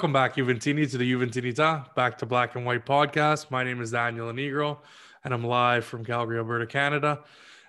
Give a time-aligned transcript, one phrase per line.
[0.00, 3.50] Welcome back, Juventini, to the Juventinita, back to Black and White podcast.
[3.50, 4.78] My name is Daniel Negro,
[5.24, 7.20] and I'm live from Calgary, Alberta, Canada.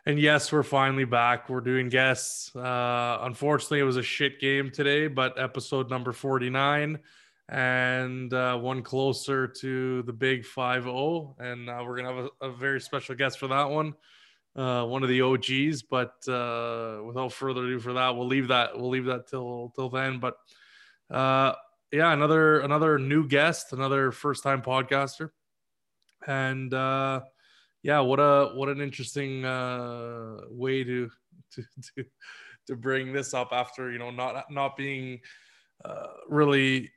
[0.05, 1.49] And yes, we're finally back.
[1.49, 2.55] We're doing guests.
[2.55, 6.99] Uh, unfortunately, it was a shit game today, but episode number 49
[7.49, 11.35] and uh, one closer to the big 5 0.
[11.37, 13.93] And uh, we're going to have a, a, very special guest for that one,
[14.55, 15.81] uh, one of the OGs.
[15.81, 18.77] But uh, without further ado, for that, we'll leave that.
[18.79, 20.21] We'll leave that till till then.
[20.21, 20.37] But
[21.09, 21.55] uh,
[21.91, 25.31] yeah, another another new guest, another first time podcaster,
[26.25, 27.21] and uh,
[27.83, 31.09] yeah, what a what an interesting uh, way to
[31.53, 31.63] to
[31.95, 32.05] to
[32.67, 35.19] to bring this up after you know not not being
[35.83, 36.91] uh, really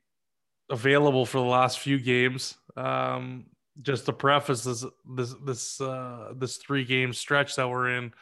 [0.70, 2.56] available for the last few games.
[2.76, 3.46] Um,
[3.82, 4.84] just to preface this
[5.16, 8.12] this this uh, this three game stretch that we're in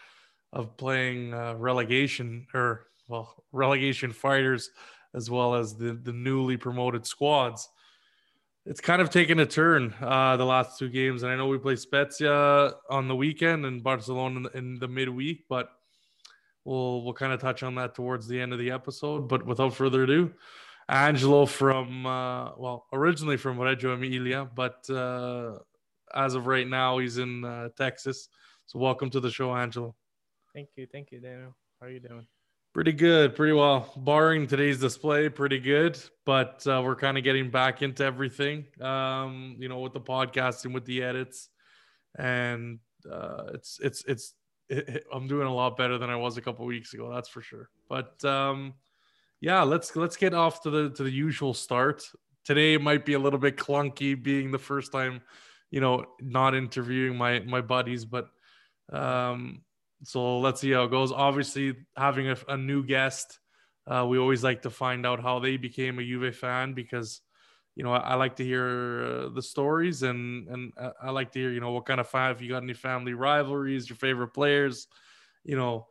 [0.53, 4.71] of playing uh, relegation or well relegation fighters
[5.15, 7.69] as well as the, the newly promoted squads.
[8.65, 11.59] It's kind of taken a turn uh, the last two games, and I know we
[11.59, 15.71] play Spezia on the weekend and Barcelona in the, in the midweek, but
[16.65, 19.29] we'll we'll kind of touch on that towards the end of the episode.
[19.29, 20.33] But without further ado,
[20.89, 25.59] Angelo from uh, well, originally from Reggio Emilia, but uh,
[26.15, 28.29] as of right now, he's in uh, Texas.
[28.67, 29.95] So welcome to the show, Angelo.
[30.55, 31.57] Thank you, thank you, Daniel.
[31.81, 32.27] How are you doing?
[32.73, 33.93] Pretty good, pretty well.
[33.99, 35.99] Barring today's display, pretty good.
[36.25, 40.73] But uh, we're kind of getting back into everything, um, you know, with the podcasting,
[40.73, 41.51] with the edits,
[42.19, 42.79] and
[43.11, 44.35] uh, it's it's it's.
[44.69, 47.13] It, it, I'm doing a lot better than I was a couple weeks ago.
[47.13, 47.69] That's for sure.
[47.91, 48.73] But um,
[49.43, 52.09] yeah, let's let's get off to the to the usual start.
[52.45, 55.21] Today might be a little bit clunky, being the first time,
[55.71, 58.31] you know, not interviewing my my buddies, but
[58.93, 59.63] um
[60.05, 61.13] so let's see how it goes.
[61.13, 63.39] Obviously, having a, a new guest,
[63.87, 67.21] uh, we always like to find out how they became a Juve fan because,
[67.77, 71.39] you know, I, I like to hear uh, the stories and and I like to
[71.39, 72.33] hear, you know, what kind of fan.
[72.33, 74.87] If you got any family rivalries, your favorite players,
[75.45, 75.87] you know,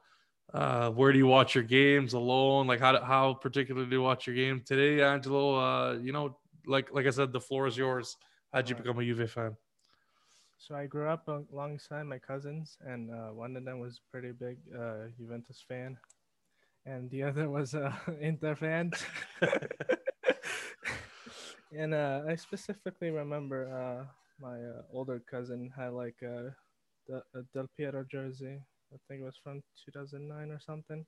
[0.54, 2.68] uh, where do you watch your games alone?
[2.68, 5.56] Like how how particularly do you watch your game today, Angelo?
[5.56, 8.18] Uh, you know, like like I said, the floor is yours.
[8.54, 9.56] How'd you become a Juve fan?
[10.62, 14.58] So I grew up alongside my cousins, and uh, one of them was pretty big
[14.78, 15.98] uh, Juventus fan,
[16.86, 18.92] and the other was a Inter fan.
[21.72, 24.06] and uh, I specifically remember uh,
[24.40, 26.54] my uh, older cousin had like a,
[27.12, 28.60] a Del Piero jersey.
[28.94, 31.06] I think it was from 2009 or something.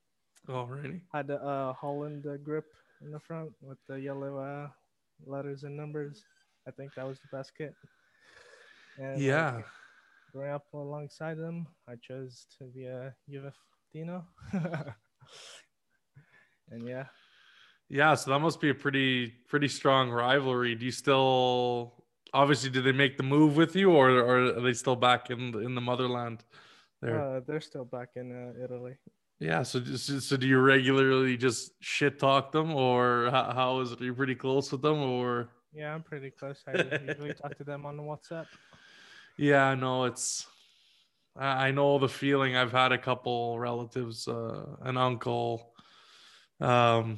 [0.50, 1.04] Oh, really?
[1.14, 2.66] Had a uh, Holland grip
[3.04, 4.68] in the front with the yellow
[5.28, 6.24] letters and numbers.
[6.68, 7.76] I think that was the best kit.
[8.98, 9.56] And yeah.
[9.56, 9.66] Like,
[10.32, 14.24] growing up alongside them, I chose to be a Juventino.
[16.72, 17.06] and yeah.
[17.90, 20.74] Yeah, so that must be a pretty pretty strong rivalry.
[20.76, 24.74] Do you still obviously did they make the move with you or, or are they
[24.74, 26.44] still back in the, in the motherland
[27.02, 27.22] there?
[27.22, 28.96] Uh, they're still back in uh, Italy.
[29.40, 33.92] Yeah, so just, so do you regularly just shit talk them or how, how is
[33.92, 34.02] it?
[34.02, 36.64] Are you pretty close with them or Yeah, I'm pretty close.
[36.68, 38.46] I usually talk to them on WhatsApp.
[39.38, 40.48] Yeah, no, it's.
[41.36, 42.56] I know the feeling.
[42.56, 45.74] I've had a couple relatives, uh, an uncle,
[46.62, 47.18] um,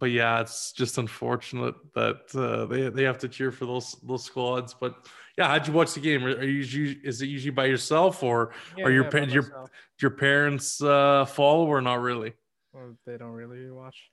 [0.00, 4.24] but yeah, it's just unfortunate that uh, they they have to cheer for those those
[4.24, 4.74] squads.
[4.74, 4.96] But
[5.38, 6.24] yeah, how'd you watch the game?
[6.24, 9.68] Are you is it usually by yourself or yeah, are your yeah, your
[10.00, 12.32] your parents uh, follow or not really?
[12.72, 14.10] Well, they don't really watch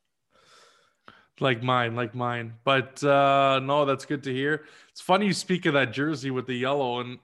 [1.39, 2.53] like mine, like mine.
[2.63, 4.65] But uh no, that's good to hear.
[4.91, 7.17] It's funny you speak of that jersey with the yellow, and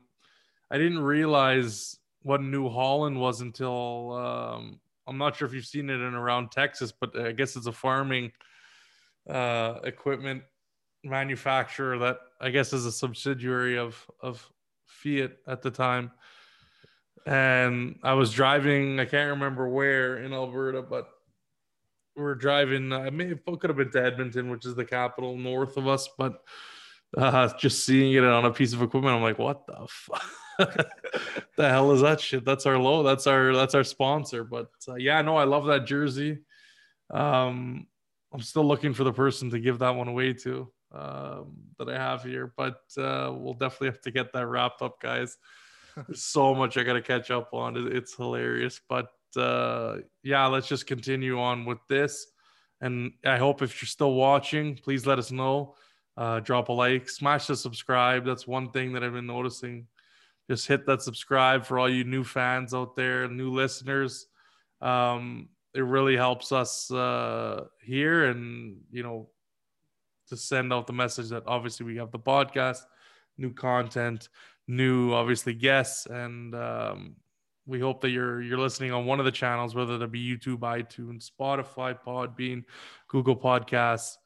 [0.75, 5.89] I didn't realize what New Holland was until um, I'm not sure if you've seen
[5.89, 8.33] it in around Texas, but I guess it's a farming
[9.29, 10.43] uh, equipment
[11.01, 14.51] manufacturer that I guess is a subsidiary of of
[14.85, 16.11] Fiat at the time.
[17.25, 21.07] And I was driving, I can't remember where in Alberta, but
[22.17, 22.91] we are driving.
[22.91, 26.09] I may have could have been to Edmonton, which is the capital north of us,
[26.17, 26.43] but
[27.17, 30.23] uh, just seeing it on a piece of equipment, I'm like, what the fuck?
[31.57, 32.45] the hell is that shit?
[32.45, 33.03] That's our low.
[33.03, 34.43] That's our that's our sponsor.
[34.43, 36.39] But uh, yeah, no, I love that jersey.
[37.11, 37.87] Um,
[38.33, 41.97] I'm still looking for the person to give that one away to um, that I
[41.97, 45.37] have here, but uh, we'll definitely have to get that wrapped up, guys.
[45.95, 47.75] There's so much I got to catch up on.
[47.91, 49.07] It's hilarious, but
[49.37, 52.27] uh, yeah, let's just continue on with this.
[52.81, 55.75] And I hope if you're still watching, please let us know.
[56.17, 58.25] Uh, drop a like, smash the subscribe.
[58.25, 59.87] That's one thing that I've been noticing
[60.49, 64.27] just hit that subscribe for all you new fans out there, new listeners.
[64.81, 69.29] Um, it really helps us uh, here, and you know,
[70.29, 72.81] to send out the message that obviously we have the podcast,
[73.37, 74.29] new content,
[74.67, 77.15] new obviously guests, and um,
[77.65, 80.59] we hope that you're you're listening on one of the channels, whether that be YouTube,
[80.59, 82.63] iTunes, Spotify, Podbean,
[83.07, 84.17] Google Podcasts.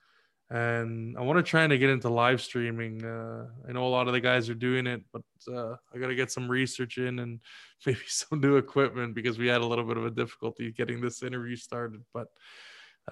[0.52, 3.06] And I want to try and get into live streaming.
[3.06, 6.08] Uh, I know a lot of the guys are doing it, but uh, I got
[6.08, 7.40] to get some research in and
[7.86, 11.22] maybe some new equipment because we had a little bit of a difficulty getting this
[11.22, 12.02] interview started.
[12.14, 12.28] But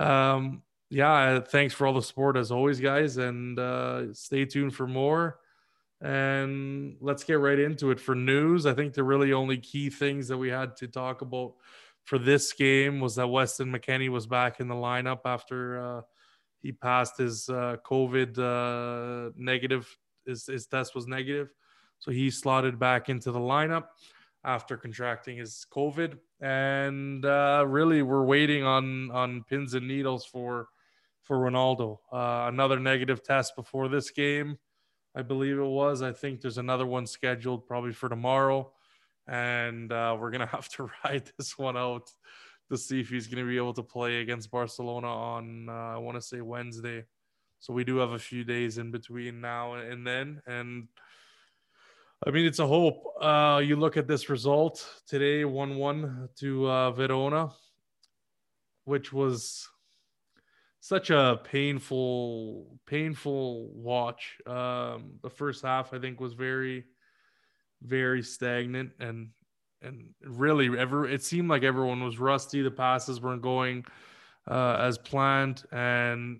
[0.04, 4.88] um, yeah, thanks for all the support as always, guys, and uh, stay tuned for
[4.88, 5.40] more.
[6.02, 8.66] And let's get right into it for news.
[8.66, 11.54] I think the really only key things that we had to talk about
[12.04, 16.02] for this game was that Weston McKennie was back in the lineup after uh,
[16.62, 19.88] he passed his uh, COVID uh, negative.
[20.26, 21.54] His, his test was negative,
[22.00, 23.86] so he slotted back into the lineup
[24.44, 26.18] after contracting his COVID.
[26.42, 30.68] And uh, really, we're waiting on on pins and needles for
[31.22, 32.00] for Ronaldo.
[32.12, 34.58] Uh, another negative test before this game,
[35.16, 36.02] I believe it was.
[36.02, 38.72] I think there's another one scheduled probably for tomorrow,
[39.28, 42.10] and uh, we're gonna have to ride this one out
[42.70, 46.16] to see if he's gonna be able to play against Barcelona on uh, I want
[46.16, 47.06] to say Wednesday.
[47.60, 50.88] So we do have a few days in between now and then, and
[52.26, 53.04] I mean it's a hope.
[53.22, 57.52] Uh, you look at this result today, one-one to uh, Verona,
[58.86, 59.68] which was
[60.88, 64.38] such a painful, painful watch.
[64.46, 66.86] Um, the first half, I think, was very,
[67.82, 69.32] very stagnant and
[69.82, 72.62] and really, ever it seemed like everyone was rusty.
[72.62, 73.86] The passes weren't going
[74.50, 76.40] uh, as planned, and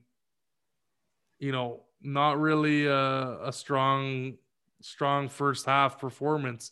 [1.40, 4.34] you know, not really a, a strong,
[4.82, 6.72] strong first half performance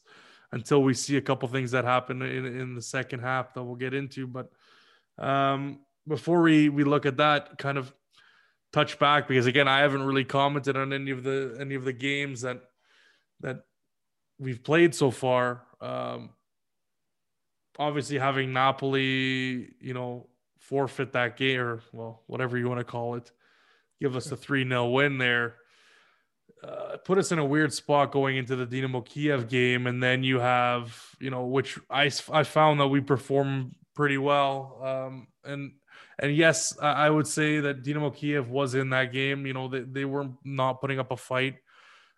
[0.52, 3.76] until we see a couple things that happen in in the second half that we'll
[3.76, 4.28] get into.
[4.28, 4.50] But
[5.18, 7.94] um, before we we look at that kind of
[8.74, 11.94] touch back because again I haven't really commented on any of the any of the
[11.94, 12.62] games that
[13.42, 13.62] that
[14.40, 15.64] we've played so far.
[15.82, 16.32] Um,
[17.78, 20.28] obviously, having Napoli, you know,
[20.60, 23.32] forfeit that game or well, whatever you want to call it,
[24.02, 25.56] give us a three 0 win there.
[26.64, 30.24] Uh, put us in a weird spot going into the Dinamo Kiev game, and then
[30.24, 35.74] you have, you know, which I I found that we perform pretty well, um, and
[36.18, 39.46] and yes, I would say that Dinamo Kiev was in that game.
[39.46, 41.56] You know, they, they were not putting up a fight,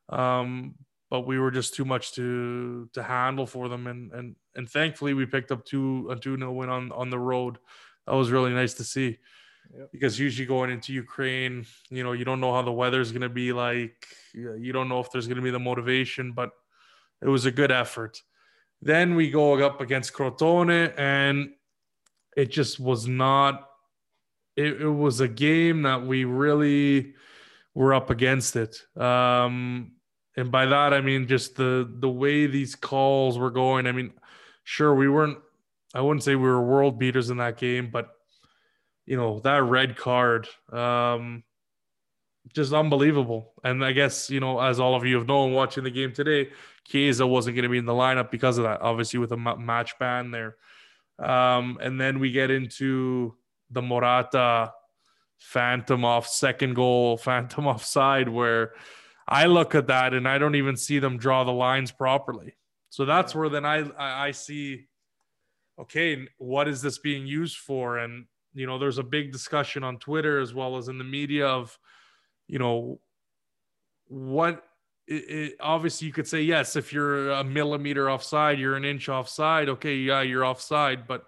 [0.10, 0.76] um,
[1.10, 3.88] but we were just too much to to handle for them.
[3.88, 7.58] And and and thankfully, we picked up two a two win on on the road.
[8.06, 9.20] That was really nice to see.
[9.78, 9.90] Yep.
[9.92, 13.30] Because usually going into Ukraine, you know, you don't know how the weather's going to
[13.30, 14.08] be like.
[14.34, 16.52] You don't know if there's going to be the motivation, but
[17.22, 18.22] it was a good effort.
[18.82, 21.50] Then we go up against Crotone, and
[22.36, 23.68] it just was not
[24.56, 27.14] it, it was a game that we really
[27.74, 28.82] were up against it.
[28.96, 29.92] Um,
[30.36, 33.88] and by that I mean just the the way these calls were going.
[33.88, 34.14] I mean,
[34.68, 35.38] sure we weren't.
[35.96, 38.10] I wouldn't say we were world beaters in that game, but
[39.06, 41.44] you know that red card, um,
[42.54, 43.54] just unbelievable.
[43.64, 46.50] And I guess you know, as all of you have known watching the game today,
[46.86, 48.82] Chiesa wasn't going to be in the lineup because of that.
[48.82, 50.58] Obviously, with a match ban there.
[51.18, 53.36] Um, and then we get into
[53.72, 54.74] the Morata
[55.38, 58.74] phantom off second goal, phantom offside, where
[59.28, 62.58] I look at that and I don't even see them draw the lines properly.
[62.90, 64.88] So that's where then I, I, I see,
[65.80, 67.98] okay, what is this being used for?
[67.98, 71.48] And you know, there's a big discussion on Twitter as well as in the media
[71.48, 71.78] of,
[72.48, 73.00] you know,
[74.08, 74.64] what
[75.08, 79.10] it, it, obviously you could say yes if you're a millimeter offside, you're an inch
[79.10, 79.70] offside.
[79.70, 81.26] Okay, yeah, you're offside, but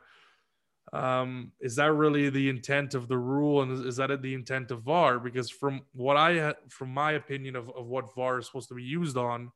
[0.92, 4.72] um, is that really the intent of the rule and is, is that the intent
[4.72, 8.70] of var because from what i from my opinion of, of what var is supposed
[8.70, 9.52] to be used on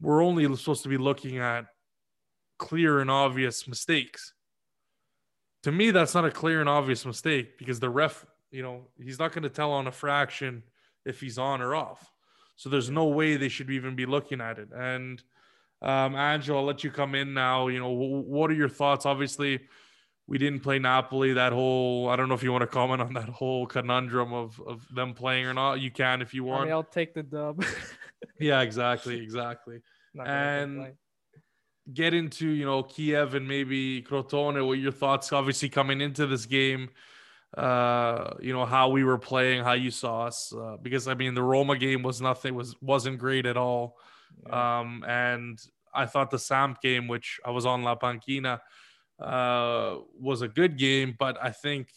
[0.00, 1.66] we're only supposed to be looking at
[2.58, 4.34] clear and obvious mistakes
[5.62, 9.18] to me that's not a clear and obvious mistake because the ref you know he's
[9.18, 10.62] not going to tell on a fraction
[11.06, 12.12] if he's on or off
[12.56, 15.22] so there's no way they should even be looking at it and
[15.82, 19.60] um angelo i'll let you come in now you know what are your thoughts obviously
[20.30, 21.32] we didn't play Napoli.
[21.32, 24.62] That whole I don't know if you want to comment on that whole conundrum of
[24.64, 25.80] of them playing or not.
[25.80, 26.62] You can if you want.
[26.62, 27.64] I mean, I'll take the dub.
[28.40, 29.80] yeah, exactly, exactly.
[30.18, 30.92] And
[31.92, 34.66] get into you know Kiev and maybe Crotone.
[34.66, 35.32] What your thoughts?
[35.32, 36.90] Obviously, coming into this game,
[37.56, 40.52] uh, you know how we were playing, how you saw us.
[40.52, 43.96] Uh, because I mean, the Roma game was nothing was wasn't great at all.
[44.46, 44.80] Yeah.
[44.80, 45.58] Um, and
[45.94, 48.60] I thought the Samp game, which I was on La Panchina
[49.20, 51.88] uh, was a good game, but I think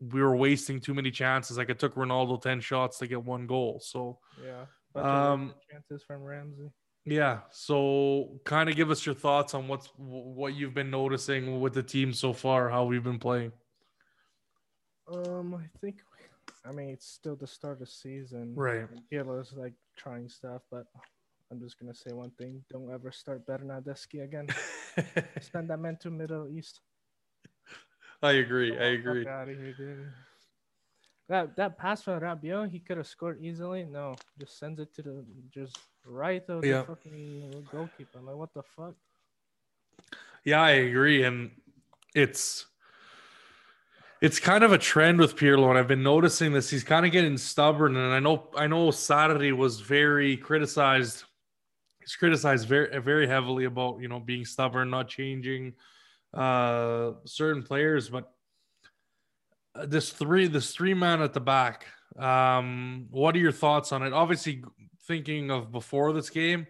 [0.00, 1.58] we were wasting too many chances.
[1.58, 3.80] Like it took Ronaldo 10 shots to get one goal.
[3.84, 4.64] So Yeah.
[4.94, 6.70] Um, chances from Ramsey.
[7.04, 7.40] Yeah.
[7.50, 11.82] So kind of give us your thoughts on what's what you've been noticing with the
[11.82, 13.52] team so far, how we've been playing.
[15.12, 15.96] Um, I think,
[16.64, 18.54] I mean, it's still the start of the season.
[18.54, 18.86] Right.
[19.10, 20.86] Pirlo's like trying stuff, but
[21.50, 24.46] I'm just gonna say one thing: don't ever start Bernardeschi again.
[25.40, 26.80] Spend that man to Middle East.
[28.22, 28.76] I agree.
[28.76, 29.26] I agree.
[31.30, 31.56] Outta here, dude.
[31.56, 33.84] That that pass from Rabiot, he could have scored easily.
[33.84, 36.78] No, just sends it to the just right of Yeah.
[36.78, 38.20] the fucking goalkeeper.
[38.20, 38.94] Like what the fuck?
[40.44, 41.50] Yeah, I agree, and
[42.14, 42.66] it's
[44.20, 46.68] it's kind of a trend with Pirlo, and I've been noticing this.
[46.70, 51.24] He's kind of getting stubborn, and I know I know Saturday was very criticized.
[52.00, 55.74] He's criticized very very heavily about you know being stubborn, not changing
[56.34, 58.32] uh certain players, but
[59.86, 61.86] this three this three man at the back.
[62.18, 64.12] Um, what are your thoughts on it?
[64.12, 64.64] Obviously,
[65.06, 66.66] thinking of before this game,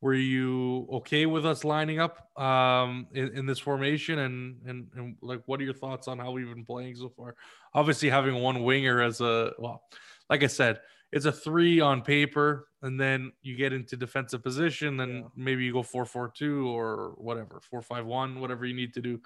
[0.00, 4.20] were you okay with us lining up um, in, in this formation?
[4.20, 7.34] And, and and like, what are your thoughts on how we've been playing so far?
[7.74, 9.82] Obviously, having one winger as a well,
[10.30, 10.80] like I said,
[11.10, 15.22] it's a three on paper, and then you get into defensive position, then Yeah.
[15.36, 19.00] maybe you go four four two or whatever, four five one, whatever you need to
[19.00, 19.20] do.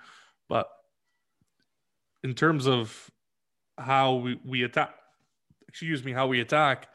[0.48, 0.68] But
[2.24, 3.10] in terms of
[3.78, 4.90] how we, we attack,
[5.68, 6.88] excuse me, how we attack,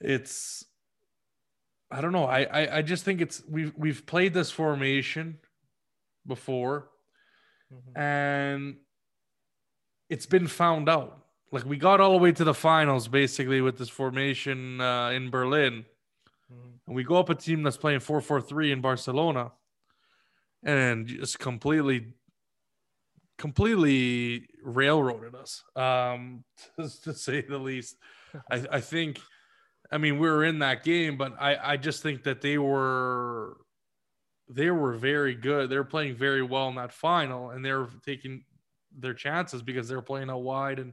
[0.00, 0.64] it's
[1.90, 2.24] I don't know.
[2.24, 5.38] I, I I just think it's we've we've played this formation
[6.26, 6.88] before
[7.72, 7.98] Mhm.
[7.98, 8.76] and
[10.08, 11.18] it's been found out.
[11.50, 15.30] Like we got all the way to the finals basically with this formation uh, in
[15.30, 15.84] Berlin,
[16.52, 16.78] Mhm.
[16.86, 19.52] and we go up a team that's playing 4-4-3 in Barcelona,
[20.62, 22.14] and just completely,
[23.42, 26.44] completely railroaded us, um,
[26.76, 27.96] to, to say the least.
[28.48, 29.20] I, I think,
[29.90, 33.56] I mean, we were in that game, but I, I just think that they were,
[34.48, 35.68] they were very good.
[35.68, 38.44] They were playing very well in that final, and they were taking
[38.96, 40.78] their chances because they were playing out wide.
[40.78, 40.92] And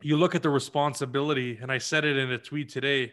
[0.00, 3.12] you look at the responsibility, and I said it in a tweet today.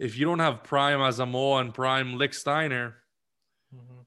[0.00, 2.94] If you don't have Prime Asamoah and Prime Lichtsteiner,
[3.72, 3.99] Mhm.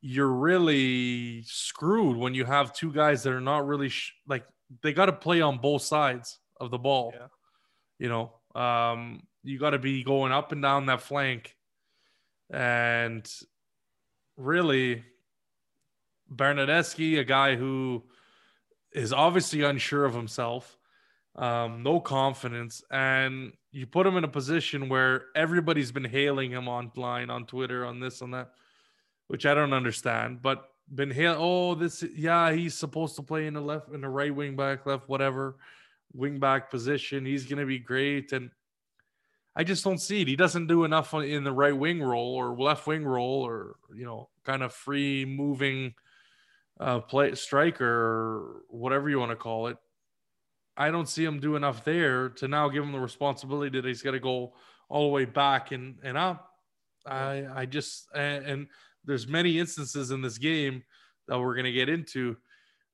[0.00, 4.44] You're really screwed when you have two guys that are not really sh- like
[4.82, 7.12] they got to play on both sides of the ball.
[7.14, 7.26] Yeah.
[7.98, 11.54] You know, um, you got to be going up and down that flank,
[12.50, 13.30] and
[14.36, 15.04] really,
[16.34, 18.04] Bernardeschi, a guy who
[18.92, 20.78] is obviously unsure of himself,
[21.36, 26.68] um, no confidence, and you put him in a position where everybody's been hailing him
[26.68, 28.50] online, on Twitter, on this, on that
[29.30, 30.42] which I don't understand.
[30.42, 31.36] But been hail.
[31.38, 34.86] Oh, this yeah, he's supposed to play in the left, in the right wing back,
[34.86, 35.54] left, whatever
[36.12, 37.24] wing back position.
[37.24, 38.50] He's gonna be great, and
[39.54, 40.26] I just don't see it.
[40.26, 44.04] He doesn't do enough in the right wing role or left wing role, or you
[44.04, 45.94] know, kind of free moving
[46.80, 49.76] uh, play striker or whatever you want to call it.
[50.76, 54.02] I don't see him do enough there to now give him the responsibility that he's
[54.02, 54.54] got to go
[54.88, 56.50] all the way back and and up.
[57.06, 58.66] I I just and, and
[59.04, 60.82] there's many instances in this game
[61.28, 62.36] that we're going to get into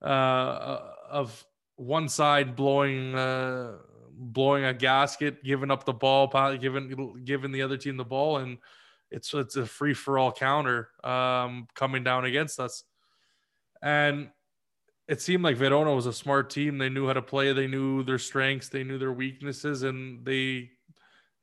[0.02, 1.44] uh, of
[1.76, 3.76] one side blowing uh,
[4.18, 8.58] blowing a gasket, giving up the ball, giving giving the other team the ball, and
[9.10, 12.84] it's it's a free for all counter um, coming down against us.
[13.82, 14.30] And
[15.08, 16.78] it seemed like Verona was a smart team.
[16.78, 17.52] They knew how to play.
[17.52, 18.68] They knew their strengths.
[18.68, 20.70] They knew their weaknesses, and they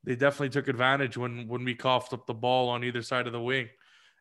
[0.04, 3.34] they definitely took advantage when when we coughed up the ball on either side of
[3.34, 3.70] the wing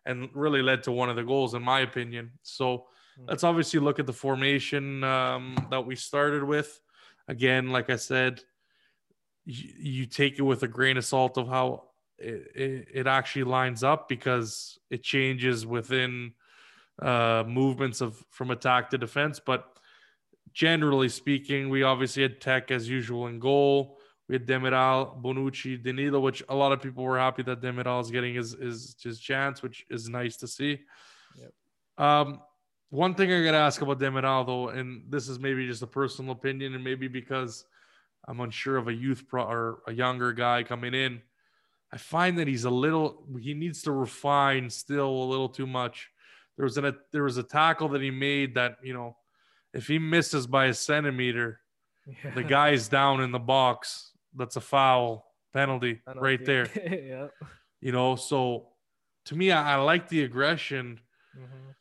[0.04, 2.32] and really led to one of the goals in my opinion.
[2.42, 2.86] So
[3.26, 6.80] let's obviously look at the formation um, that we started with.
[7.28, 8.42] Again like i said
[9.44, 11.84] you, you take it with a grain of salt of how
[12.18, 16.32] it, it, it actually lines up because it changes within
[17.00, 19.40] uh, movements of from attack to defense.
[19.44, 19.66] But
[20.52, 23.98] generally speaking we obviously had tech as usual in goal
[24.32, 28.10] we had Demiral, Bonucci, Danilo, which a lot of people were happy that Demiral is
[28.10, 30.80] getting his, his his chance, which is nice to see.
[31.38, 31.52] Yep.
[31.98, 32.40] Um,
[32.88, 35.86] one thing I got to ask about Demiral though, and this is maybe just a
[35.86, 37.66] personal opinion, and maybe because
[38.26, 41.20] I'm unsure of a youth pro or a younger guy coming in,
[41.92, 46.08] I find that he's a little he needs to refine still a little too much.
[46.56, 49.14] There was an, a there was a tackle that he made that you know,
[49.74, 51.60] if he misses by a centimeter,
[52.06, 52.30] Yeah.
[52.34, 54.08] the guy's down in the box.
[54.34, 56.68] That's a foul penalty, right there.
[56.76, 57.28] yeah.
[57.80, 58.68] You know, so
[59.26, 61.00] to me, I, I like the aggression,
[61.36, 61.74] Mhm.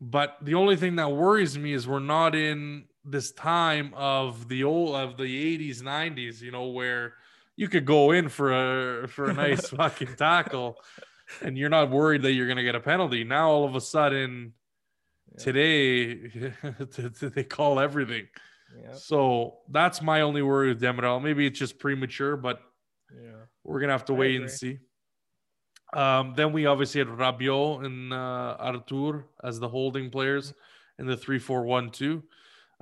[0.00, 4.64] but the only thing that worries me is we're not in this time of the
[4.64, 7.14] old of the 80s 90s you know where
[7.56, 8.52] you could go in for
[9.04, 10.76] a for a nice fucking tackle
[11.40, 13.80] and you're not worried that you're going to get a penalty now all of a
[13.80, 14.52] sudden
[15.32, 15.44] yeah.
[15.44, 16.14] today
[17.34, 18.26] they call everything
[18.82, 18.92] yeah.
[18.92, 21.22] so that's my only worry with Demiral.
[21.22, 22.60] maybe it's just premature but
[23.14, 23.32] yeah
[23.64, 24.42] we're gonna have to I wait agree.
[24.42, 24.78] and see
[25.92, 30.54] um, then we obviously had Rabiot and uh, Arthur as the holding players
[30.98, 32.22] in the three four one two.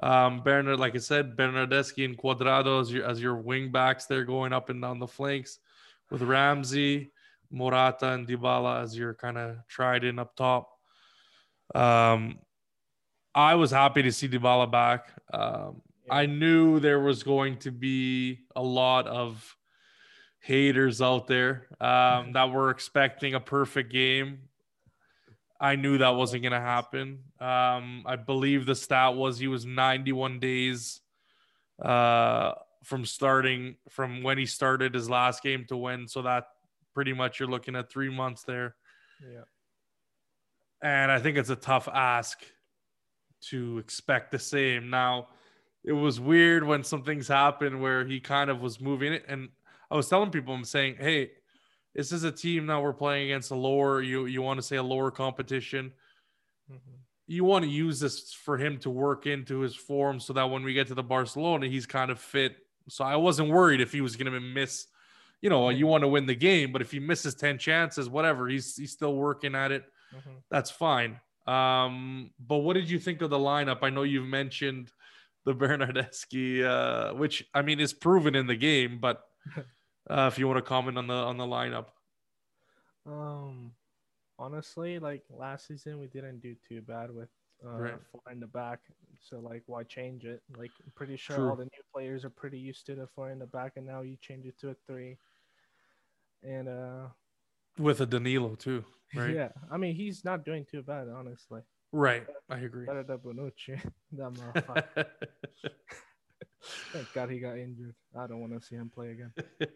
[0.02, 4.04] Um, Bernard, like I said, Bernardeschi and Cuadrado as your as your wing backs.
[4.07, 5.59] They're going up and down the flanks
[6.11, 7.11] with Ramsey,
[7.50, 10.71] Morata, and Dybala as your kind of trident up top.
[11.75, 12.38] Um,
[13.35, 15.12] I was happy to see Dybala back.
[15.32, 16.14] Um, yeah.
[16.14, 19.56] I knew there was going to be a lot of
[20.40, 24.40] haters out there um, that were expecting a perfect game.
[25.61, 27.18] I knew that wasn't going to happen.
[27.40, 31.00] Um, I believe the stat was he was 91 days
[31.85, 32.52] uh,
[32.85, 36.06] from starting from when he started his last game to win.
[36.06, 36.44] So that
[36.94, 38.76] pretty much you're looking at three months there.
[39.20, 39.42] Yeah.
[40.80, 42.38] And I think it's a tough ask
[43.40, 44.90] to expect the same.
[44.90, 45.28] Now,
[45.85, 49.25] it was weird when some things happened where he kind of was moving it.
[49.28, 49.49] And
[49.90, 51.30] I was telling people, I'm saying, hey,
[51.99, 54.76] this is a team that we're playing against a lower you you want to say
[54.76, 55.92] a lower competition
[56.71, 56.97] mm-hmm.
[57.26, 60.62] you want to use this for him to work into his form so that when
[60.62, 62.57] we get to the barcelona he's kind of fit
[62.88, 64.87] so i wasn't worried if he was going to miss
[65.42, 68.49] you know you want to win the game but if he misses 10 chances whatever
[68.49, 70.37] he's he's still working at it mm-hmm.
[70.50, 71.18] that's fine
[71.49, 74.93] um but what did you think of the lineup i know you've mentioned
[75.45, 79.23] the bernardeschi uh which i mean is proven in the game but
[80.11, 81.87] uh, if you want to comment on the on the lineup.
[83.07, 83.73] Um,
[84.38, 87.28] honestly, like last season, we didn't do too bad with
[87.64, 87.95] uh, right.
[88.12, 88.80] four in the back.
[89.21, 90.43] So like, why change it?
[90.56, 91.50] Like, I'm pretty sure True.
[91.50, 94.02] all the new players are pretty used to the four in the back, and now
[94.02, 95.17] you change it to a three.
[96.43, 97.06] And uh,
[97.78, 99.34] with a Danilo too, right?
[99.34, 101.60] Yeah, I mean he's not doing too bad, honestly.
[101.93, 102.86] Right, I agree.
[102.86, 103.80] Better than Bonucci,
[104.12, 105.06] that motherfucker.
[106.93, 107.95] Thank God he got injured.
[108.19, 109.32] I don't want to see him play again.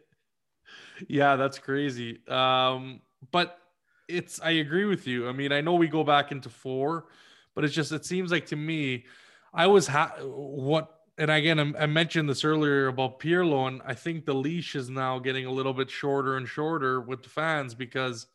[1.08, 2.20] yeah, that's crazy.
[2.28, 3.58] Um, but
[4.08, 5.28] it's I agree with you.
[5.28, 7.06] I mean, I know we go back into four,
[7.54, 9.04] but it's just it seems like to me,
[9.54, 13.94] I was ha- what and again I, I mentioned this earlier about Pirlo, and I
[13.94, 17.74] think the leash is now getting a little bit shorter and shorter with the fans
[17.74, 18.26] because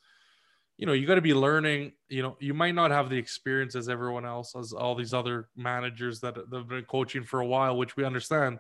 [0.77, 3.75] you know you got to be learning you know you might not have the experience
[3.75, 7.77] as everyone else as all these other managers that have been coaching for a while
[7.77, 8.59] which we understand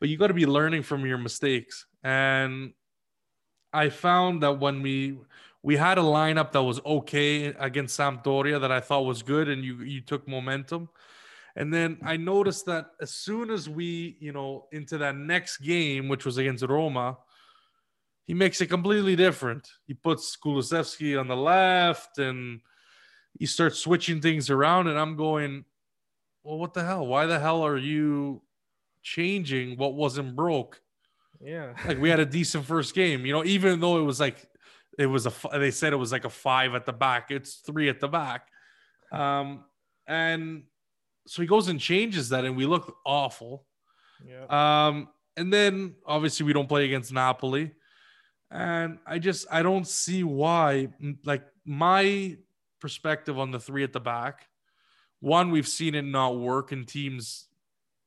[0.00, 1.86] but you got to be learning from your mistakes.
[2.02, 2.72] And
[3.72, 5.16] i found that when we
[5.62, 9.62] we had a lineup that was okay against Sampdoria that I thought was good and
[9.62, 10.88] you you took momentum
[11.60, 16.08] and then I noticed that as soon as we you know into that next game
[16.08, 17.18] which was against Roma
[18.30, 19.68] he makes it completely different.
[19.88, 22.60] He puts Kulusevski on the left and
[23.36, 24.86] he starts switching things around.
[24.86, 25.64] And I'm going,
[26.44, 27.08] well, what the hell?
[27.08, 28.40] Why the hell are you
[29.02, 30.80] changing what wasn't broke?
[31.40, 31.72] Yeah.
[31.84, 34.46] Like we had a decent first game, you know, even though it was like,
[34.96, 37.32] it was a, they said it was like a five at the back.
[37.32, 38.46] It's three at the back.
[39.10, 39.64] Um,
[40.06, 40.62] and
[41.30, 43.64] so he goes and changes that and we look awful.
[44.26, 44.46] Yeah.
[44.88, 47.70] Um, and then obviously we don't play against Napoli
[48.50, 50.88] and I just I don't see why.
[51.24, 52.36] Like my
[52.80, 54.48] perspective on the three at the back,
[55.20, 57.46] one we've seen it not work, and teams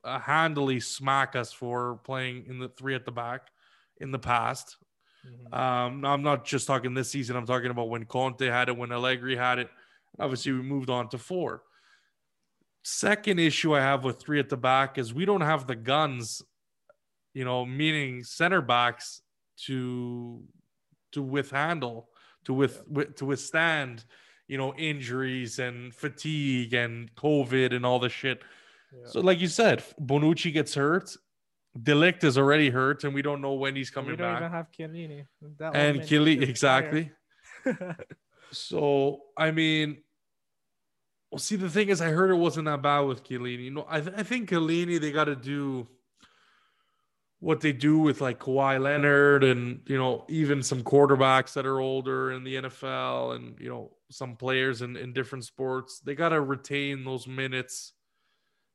[0.04, 3.48] uh, handily smack us for playing in the three at the back
[4.02, 4.76] in the past.
[5.26, 5.54] Mm-hmm.
[5.54, 7.38] Um, I'm not just talking this season.
[7.38, 9.70] I'm talking about when Conte had it, when Allegri had it.
[10.20, 11.64] Obviously, we moved on to four.
[12.84, 16.42] Second issue I have with three at the back is we don't have the guns,
[17.34, 19.22] you know, meaning center backs
[19.66, 20.44] to
[21.14, 22.06] to withhandle
[22.46, 24.04] to with, with to withstand
[24.48, 28.42] you know injuries and fatigue and covid and all the shit.
[28.94, 29.08] Yeah.
[29.08, 31.16] so like you said bonucci gets hurt
[31.82, 34.42] de Ligt is already hurt and we don't know when he's coming we don't back.
[34.42, 35.26] even have Chiellini.
[35.74, 37.12] and Chiellini exactly.
[38.52, 40.03] so i mean
[41.34, 43.64] well see the thing is i heard it wasn't that bad with Chiellini.
[43.64, 45.88] You know i, th- I think Chiellini they got to do
[47.40, 51.80] what they do with like Kawhi Leonard and you know even some quarterbacks that are
[51.80, 56.00] older in the NFL and you know some players in, in different sports.
[56.00, 57.94] They got to retain those minutes.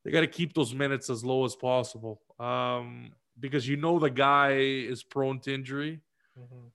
[0.04, 4.10] They got to keep those minutes as low as possible um, because you know the
[4.10, 6.00] guy is prone to injury.
[6.38, 6.66] Mm-hmm.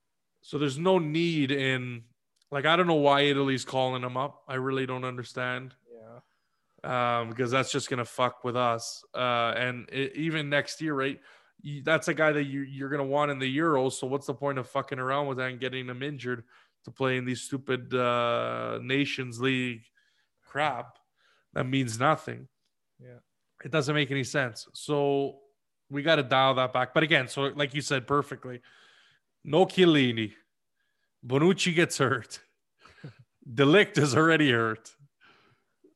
[0.41, 2.03] so there's no need in
[2.53, 6.19] like I don't know why Italy's calling him up I really don't understand yeah
[6.83, 9.03] um, because that's just gonna fuck with us.
[9.13, 11.19] Uh, and it, even next year, right?
[11.61, 13.93] You, that's a guy that you you're gonna want in the Euros.
[13.93, 16.43] So what's the point of fucking around with that and getting him injured
[16.85, 19.83] to play in these stupid uh, Nations League
[20.45, 20.97] crap?
[21.53, 22.47] That means nothing.
[22.99, 23.19] Yeah,
[23.63, 24.67] it doesn't make any sense.
[24.73, 25.37] So
[25.89, 26.93] we got to dial that back.
[26.93, 28.61] But again, so like you said perfectly,
[29.45, 30.33] no Chiellini.
[31.25, 32.39] Bonucci gets hurt.
[33.53, 34.93] De Ligt is already hurt.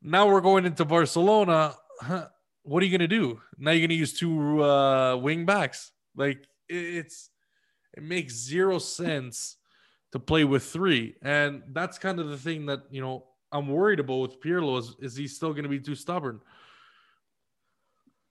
[0.02, 1.76] Now we're going into Barcelona.
[2.02, 2.28] Huh,
[2.64, 3.42] what are you going to do?
[3.58, 5.92] Now you're going to use two uh, wing backs.
[6.16, 7.30] Like it's
[7.96, 9.58] it makes zero sense
[10.12, 14.00] to play with three, and that's kind of the thing that you know I'm worried
[14.00, 14.80] about with Pirlo.
[14.80, 16.42] Is is he still going to be too stubborn?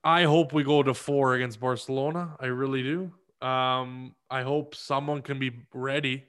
[0.05, 2.37] I hope we go to four against Barcelona.
[2.39, 3.47] I really do.
[3.47, 6.25] Um, I hope someone can be ready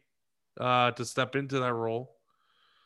[0.60, 2.16] uh, to step into that role.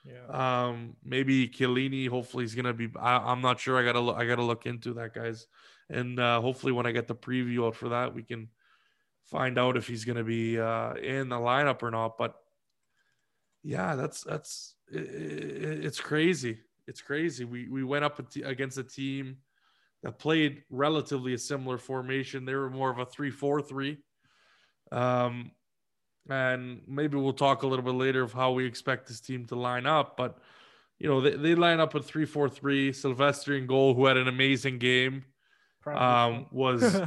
[0.05, 0.65] Yeah.
[0.65, 2.07] Um, maybe Chiellini.
[2.07, 2.89] Hopefully, he's gonna be.
[2.99, 3.77] I, am not sure.
[3.77, 3.99] I gotta.
[3.99, 5.47] Look, I gotta look into that, guys.
[5.89, 8.49] And uh, hopefully, when I get the preview out for that, we can
[9.25, 12.17] find out if he's gonna be uh, in the lineup or not.
[12.17, 12.35] But
[13.63, 16.59] yeah, that's that's it, it, it's crazy.
[16.87, 17.45] It's crazy.
[17.45, 19.37] We we went up against a team
[20.01, 22.43] that played relatively a similar formation.
[22.43, 23.99] They were more of a three-four-three.
[24.91, 25.51] Um,
[26.29, 29.55] and maybe we'll talk a little bit later of how we expect this team to
[29.55, 30.17] line up.
[30.17, 30.37] But
[30.99, 32.91] you know, they, they line up with three four three.
[32.91, 35.25] Silvestri in goal, who had an amazing game,
[35.87, 37.01] um, was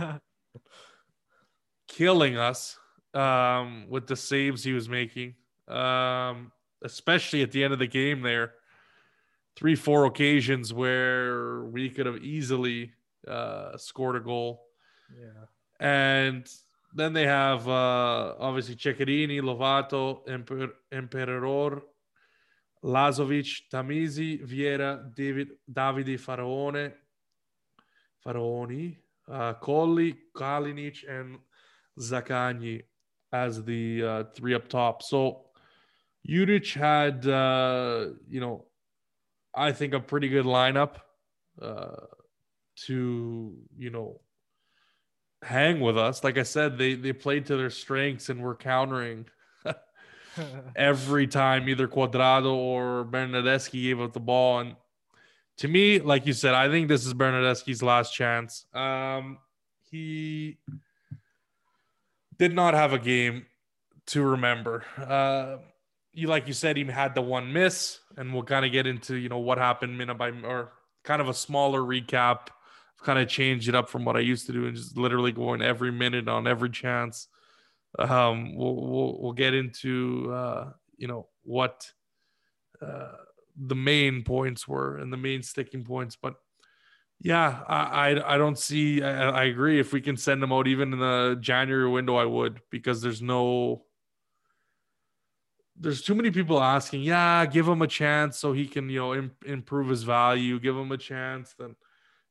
[1.89, 2.77] killing us
[3.15, 5.37] um, with the saves he was making,
[5.69, 6.51] um,
[6.83, 8.23] especially at the end of the game.
[8.23, 8.55] There,
[9.55, 12.93] three four occasions where we could have easily
[13.29, 14.65] uh, scored a goal.
[15.17, 15.47] Yeah,
[15.79, 16.51] and
[16.95, 21.83] then they have uh, obviously Ceccherini, Lovato, Emper- Imperador,
[22.85, 26.93] Lazovic, Tameze, Vieira, David, Davide Faraone,
[28.25, 28.97] Faraoni,
[29.31, 31.39] uh, Colley, Kalinic, and
[31.99, 32.83] Zaccagni
[33.33, 35.03] as the uh, three up top.
[35.03, 35.47] So
[36.29, 38.67] Juric had, uh, you know,
[39.55, 40.97] I think a pretty good lineup
[41.61, 42.07] uh,
[42.87, 44.21] to, you know,
[45.45, 46.25] hang with us.
[46.25, 49.27] Like I said, they they played to their strengths and were countering
[50.77, 54.61] every time either Cuadrado or Bernardeschi gave up the ball.
[54.61, 54.77] And
[55.59, 58.67] to me, like you said, I think this is Bernardeschi's last chance.
[58.75, 59.39] Um,
[59.91, 60.59] he
[62.39, 63.47] did not have a game
[64.07, 64.85] to remember.
[64.99, 65.59] Uh,
[66.13, 69.17] you like you said, he had the one miss, and we'll kind of get into
[69.17, 72.49] you know what happened minute by or kind of a smaller recap
[73.05, 75.63] kind of changed it up from what I used to do and just literally going
[75.63, 77.29] every minute on every chance.
[77.99, 81.87] Um, we'll, we'll, we'll get into, uh, you know, what
[82.83, 83.13] uh,
[83.57, 86.17] the main points were and the main sticking points.
[86.17, 86.35] But
[87.21, 89.79] yeah, I, I, I don't see, I, I agree.
[89.79, 93.23] If we can send them out even in the January window, I would, because there's
[93.23, 93.85] no,
[95.77, 99.15] there's too many people asking, yeah, give him a chance so he can, you know,
[99.15, 101.55] Im- improve his value, give him a chance.
[101.59, 101.77] Then,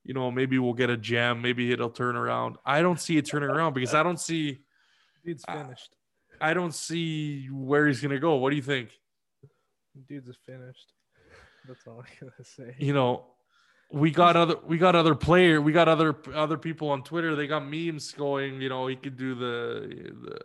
[0.03, 1.41] you know, maybe we'll get a gem.
[1.41, 2.57] Maybe it'll turn around.
[2.65, 4.59] I don't see it turning around because I don't see.
[5.25, 5.95] Dude's finished.
[6.41, 8.35] I, I don't see where he's gonna go.
[8.35, 8.89] What do you think?
[10.07, 10.93] Dude's is finished.
[11.67, 12.75] That's all I gotta say.
[12.77, 13.25] You know,
[13.91, 17.35] we got other we got other player we got other other people on Twitter.
[17.35, 18.61] They got memes going.
[18.61, 20.41] You know, he could do the the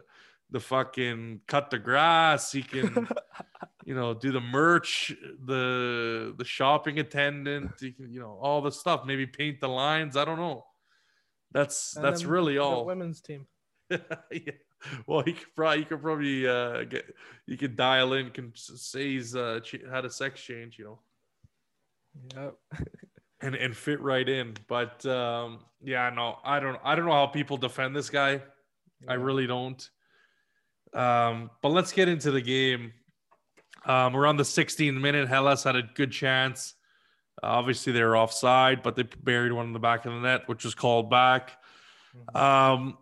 [0.50, 2.52] the fucking cut the grass.
[2.52, 3.08] He can,
[3.84, 7.72] you know, do the merch, the the shopping attendant.
[7.80, 9.04] He can, you know, all the stuff.
[9.04, 10.16] Maybe paint the lines.
[10.16, 10.64] I don't know.
[11.52, 12.84] That's and that's really all.
[12.86, 13.46] women's team.
[13.90, 14.52] yeah.
[15.06, 17.04] Well, he could probably you could probably uh, get
[17.46, 20.98] you could dial in, can say he's uh, had a sex change, you know.
[22.34, 22.54] Yep.
[23.40, 27.26] and and fit right in, but um, yeah, no, I don't I don't know how
[27.26, 28.32] people defend this guy.
[28.32, 29.10] Yeah.
[29.10, 29.88] I really don't.
[30.94, 32.92] Um, but let's get into the game.
[33.84, 35.28] Um, we're on the 16th minute.
[35.28, 36.74] Hellas had a good chance.
[37.42, 40.42] Uh, obviously, they were offside, but they buried one in the back of the net,
[40.46, 41.52] which was called back.
[42.16, 42.36] Mm-hmm.
[42.36, 42.98] Um,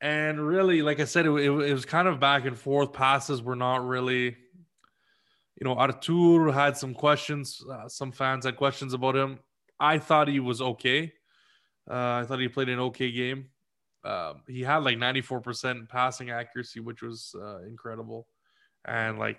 [0.00, 2.92] and really, like I said, it, it, it, was kind of back and forth.
[2.92, 7.62] Passes were not really, you know, Arthur had some questions.
[7.70, 9.38] Uh, some fans had questions about him.
[9.78, 11.12] I thought he was okay.
[11.88, 13.46] Uh, I thought he played an okay game.
[14.04, 18.26] Um, he had like 94% passing accuracy, which was uh, incredible.
[18.84, 19.38] And like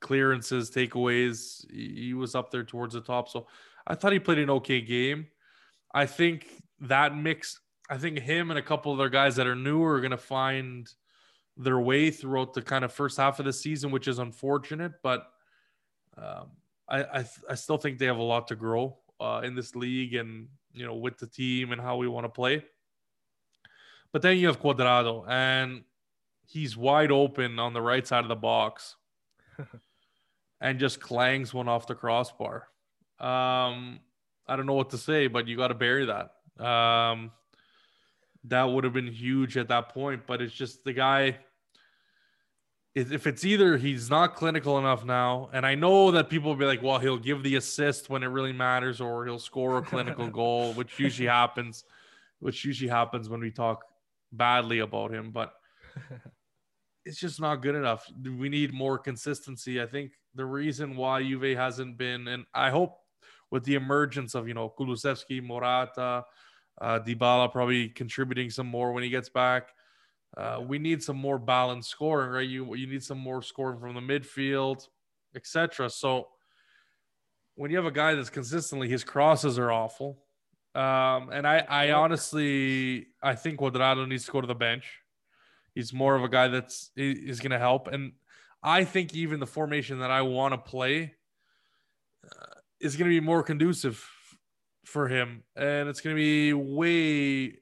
[0.00, 3.28] clearances, takeaways, he, he was up there towards the top.
[3.28, 3.46] So
[3.86, 5.26] I thought he played an okay game.
[5.94, 6.46] I think
[6.80, 10.10] that mix, I think him and a couple other guys that are newer are going
[10.10, 10.88] to find
[11.56, 14.92] their way throughout the kind of first half of the season, which is unfortunate.
[15.02, 15.26] But
[16.18, 16.50] um,
[16.88, 18.98] I, I, I still think they have a lot to grow.
[19.20, 22.28] uh, in this league and you know with the team and how we want to
[22.28, 22.62] play.
[24.16, 25.84] But then you have Cuadrado, and
[26.46, 28.96] he's wide open on the right side of the box,
[30.62, 32.66] and just clangs one off the crossbar.
[33.20, 34.00] Um,
[34.48, 36.64] I don't know what to say, but you got to bury that.
[36.66, 37.30] Um,
[38.44, 41.36] that would have been huge at that point, but it's just the guy
[42.94, 46.64] if it's either he's not clinical enough now, and I know that people will be
[46.64, 50.26] like, well, he'll give the assist when it really matters, or he'll score a clinical
[50.30, 51.84] goal, which usually happens,
[52.38, 53.84] which usually happens when we talk
[54.32, 55.52] badly about him, but
[57.04, 58.10] it's just not good enough.
[58.22, 59.80] We need more consistency.
[59.80, 62.96] I think the reason why Juve hasn't been, and I hope
[63.50, 66.24] with the emergence of, you know, Kulusevski, Morata,
[66.80, 69.70] uh, Dybala probably contributing some more when he gets back
[70.36, 72.48] uh, we need some more balanced scoring, right?
[72.48, 74.86] You you need some more scoring from the midfield,
[75.34, 75.88] etc.
[75.88, 76.28] So
[77.54, 80.24] when you have a guy that's consistently his crosses are awful,
[80.76, 85.00] um, and I I honestly I think Cuadrado needs to go to the bench.
[85.74, 88.12] He's more of a guy that's is going to help, and
[88.62, 91.14] I think even the formation that I want to play
[92.24, 94.06] uh, is going to be more conducive
[94.84, 97.58] for him, and it's going to be way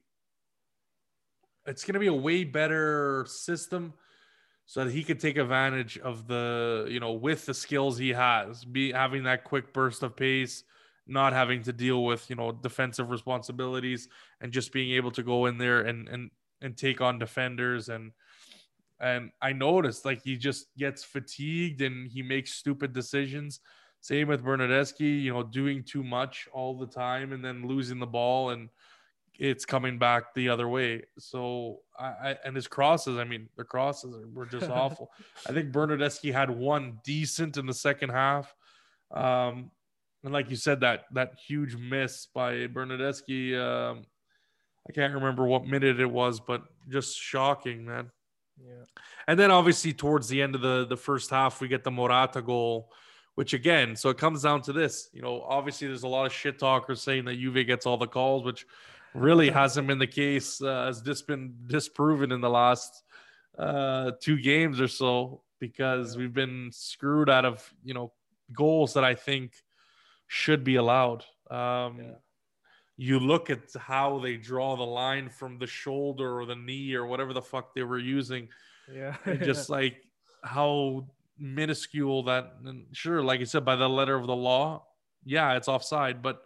[1.67, 3.95] it's going to be a way better system
[4.67, 8.65] so that he could take advantage of the you know with the skills he has
[8.65, 10.65] be having that quick burst of pace
[11.07, 14.09] not having to deal with you know defensive responsibilities
[14.41, 16.31] and just being able to go in there and and
[16.63, 18.13] and take on defenders and
[19.01, 23.61] and I noticed like he just gets fatigued and he makes stupid decisions.
[24.01, 28.07] Same with Bernardeschi, you know, doing too much all the time and then losing the
[28.07, 28.69] ball and
[29.39, 31.03] it's coming back the other way.
[31.19, 35.11] So I, I and his crosses, I mean, the crosses were just awful.
[35.49, 38.55] I think Bernardeschi had one decent in the second half.
[39.11, 39.71] Um,
[40.25, 44.05] and like you said, that that huge miss by Bernardeschi, um,
[44.89, 48.11] I can't remember what minute it was, but just shocking, man.
[48.59, 48.85] Yeah.
[49.29, 52.41] And then obviously towards the end of the the first half, we get the Morata
[52.41, 52.91] goal,
[53.35, 55.11] which again, so it comes down to this.
[55.13, 58.07] You know, obviously there's a lot of shit talkers saying that Juve gets all the
[58.07, 58.67] calls, which
[59.15, 60.61] really hasn't been the case.
[60.63, 63.03] Uh, has this been disproven in the last
[63.59, 68.13] uh, two games or so because we've been screwed out of you know
[68.53, 69.53] goals that I think
[70.27, 71.25] should be allowed.
[71.51, 72.15] Um, yeah.
[72.97, 77.07] You look at how they draw the line from the shoulder or the knee or
[77.07, 78.49] whatever the fuck they were using.
[78.93, 79.97] Yeah, and just like
[80.43, 81.07] how
[81.39, 82.55] minuscule that.
[82.65, 84.85] And sure, like you said, by the letter of the law,
[85.25, 86.43] yeah, it's offside, but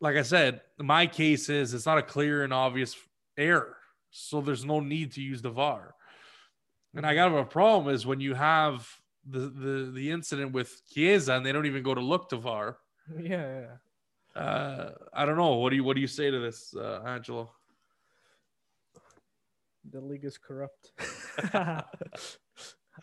[0.00, 2.96] like I said, my case is it's not a clear and obvious
[3.36, 3.76] error.
[4.10, 5.94] So there's no need to use the VAR.
[6.94, 8.88] And I got a problem is when you have
[9.30, 12.78] the, the, the incident with Chiesa and they don't even go to look to VAR.
[13.18, 13.62] Yeah.
[14.36, 14.40] yeah.
[14.40, 15.54] Uh, I don't know.
[15.54, 17.50] What do you what do you say to this, uh, Angelo?
[19.90, 20.92] The league is corrupt.
[21.54, 21.84] I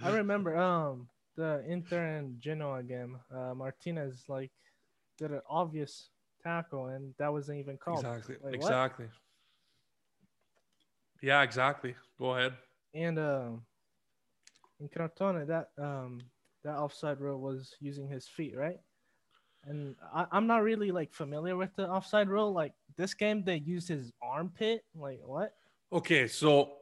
[0.03, 3.17] remember um the Inter and Genoa game.
[3.33, 4.51] Uh, Martinez like
[5.17, 6.09] did an obvious
[6.43, 8.05] tackle, and that wasn't even called.
[8.05, 8.35] Exactly.
[8.43, 9.05] Like, exactly.
[9.05, 9.13] What?
[11.21, 11.95] Yeah, exactly.
[12.19, 12.53] Go ahead.
[12.93, 13.49] And uh,
[14.79, 16.19] in Crotone, that um,
[16.63, 18.79] that offside rule was using his feet, right?
[19.65, 22.53] And I, I'm not really like familiar with the offside rule.
[22.53, 24.83] Like this game, they used his armpit.
[24.95, 25.53] Like what?
[25.91, 26.73] Okay, so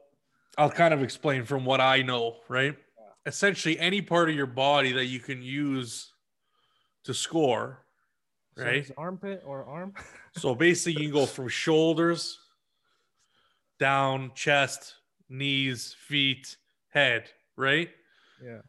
[0.58, 2.74] I'll kind of explain from what I know, right?
[2.98, 3.04] Yeah.
[3.26, 6.12] Essentially, any part of your body that you can use
[7.04, 7.84] to score
[8.56, 8.90] so right?
[8.96, 9.94] armpit or arm.
[10.36, 12.38] so basically, you can go from shoulders
[13.78, 14.94] down, chest,
[15.28, 16.56] knees, feet,
[16.88, 17.90] head, right?
[18.42, 18.60] Yeah.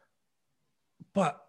[1.14, 1.40] But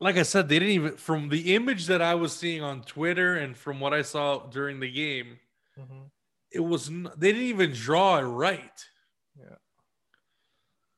[0.00, 3.36] like I said, they didn't even from the image that I was seeing on Twitter
[3.36, 5.38] and from what I saw during the game,
[5.78, 6.04] mm-hmm.
[6.50, 8.84] it was they didn't even draw it right.
[9.38, 9.56] Yeah.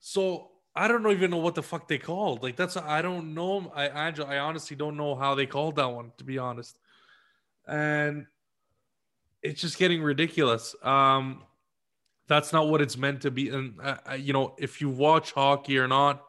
[0.00, 2.42] So I don't even know what the fuck they called.
[2.42, 3.72] Like that's I don't know.
[3.74, 6.78] I Angel, I honestly don't know how they called that one to be honest.
[7.66, 8.26] And
[9.42, 10.74] it's just getting ridiculous.
[10.82, 11.42] Um,
[12.28, 13.48] that's not what it's meant to be.
[13.48, 16.22] And uh, uh, you know, if you watch hockey or not,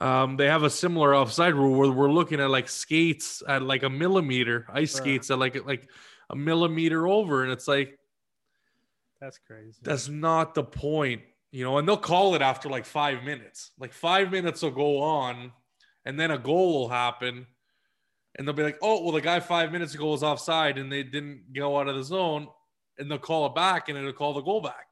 [0.00, 3.82] um, they have a similar offside rule where we're looking at like skates at like
[3.82, 5.88] a millimeter, ice skates at like like
[6.30, 7.98] a millimeter over, and it's like
[9.20, 9.78] that's crazy.
[9.82, 11.22] That's not the point
[11.54, 13.70] you know, and they'll call it after like five minutes.
[13.78, 15.52] Like five minutes will go on,
[16.04, 17.46] and then a goal will happen,
[18.34, 21.04] and they'll be like, "Oh, well, the guy five minutes ago was offside, and they
[21.04, 22.48] didn't go out of the zone,"
[22.98, 24.88] and they'll call it back, and it'll call the goal back.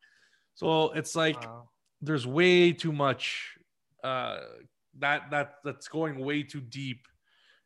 [0.54, 1.68] So it's like wow.
[2.00, 3.56] there's way too much
[4.04, 4.38] uh,
[4.98, 7.06] that that that's going way too deep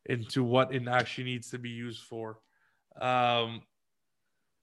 [0.07, 2.39] into what it actually needs to be used for.
[3.01, 3.63] Um,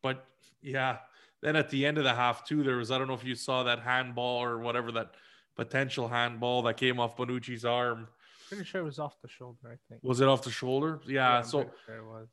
[0.01, 0.25] but
[0.61, 0.97] yeah,
[1.41, 3.35] then at the end of the half too, there was I don't know if you
[3.35, 5.11] saw that handball or whatever that
[5.55, 8.07] potential handball that came off Bonucci's arm.
[8.47, 9.59] Pretty sure it was off the shoulder.
[9.65, 10.01] I think.
[10.03, 11.01] Was it off the shoulder?
[11.05, 11.37] Yeah.
[11.37, 12.27] yeah so sure it was.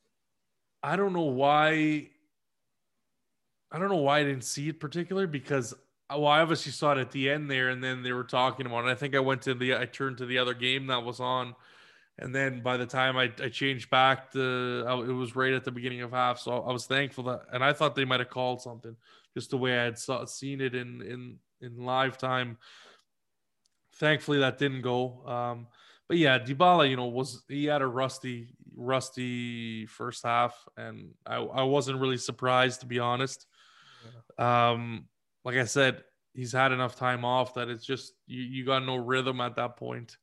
[0.83, 2.11] I don't know why.
[3.72, 5.74] I don't know why I didn't see it particular because
[6.11, 8.87] well, I obviously saw it at the end there, and then they were talking about
[8.87, 8.90] it.
[8.90, 11.54] I think I went to the I turned to the other game that was on,
[12.18, 15.70] and then by the time I, I changed back to it was right at the
[15.70, 18.61] beginning of half, so I was thankful that, and I thought they might have called
[18.61, 18.96] something
[19.35, 22.59] just the way I had saw, seen it in in in live time.
[23.96, 25.26] Thankfully, that didn't go.
[25.26, 25.66] Um,
[26.09, 31.37] but yeah, Dybala, you know, was he had a rusty, rusty first half, and I,
[31.37, 33.46] I wasn't really surprised to be honest.
[34.38, 34.70] Yeah.
[34.70, 35.06] Um,
[35.44, 38.96] like I said, he's had enough time off that it's just you, you got no
[38.96, 40.16] rhythm at that point.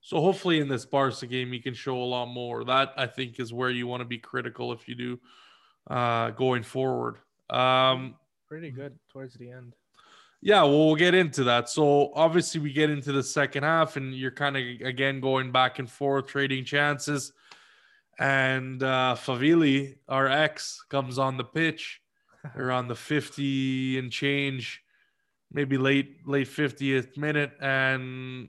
[0.00, 2.64] So hopefully in this Barca game he can show a lot more.
[2.64, 5.20] That I think is where you want to be critical if you do
[5.88, 7.16] uh, going forward.
[7.50, 8.16] Um,
[8.48, 9.74] Pretty good towards the end.
[10.42, 11.68] Yeah, well, we'll get into that.
[11.68, 15.78] So obviously we get into the second half, and you're kind of again going back
[15.78, 17.32] and forth, trading chances.
[18.18, 22.00] And uh, Favilli, our ex, comes on the pitch
[22.56, 24.82] around the 50 and change,
[25.50, 28.48] maybe late late 50th minute, and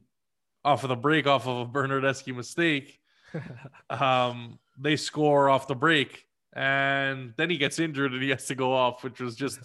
[0.63, 2.99] off of the break, off of a Bernardeschi mistake,
[3.89, 8.55] um, they score off the break, and then he gets injured and he has to
[8.55, 9.59] go off, which was just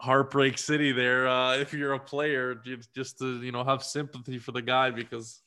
[0.00, 2.60] heartbreak city there uh, if you're a player
[2.94, 5.42] just to you know have sympathy for the guy because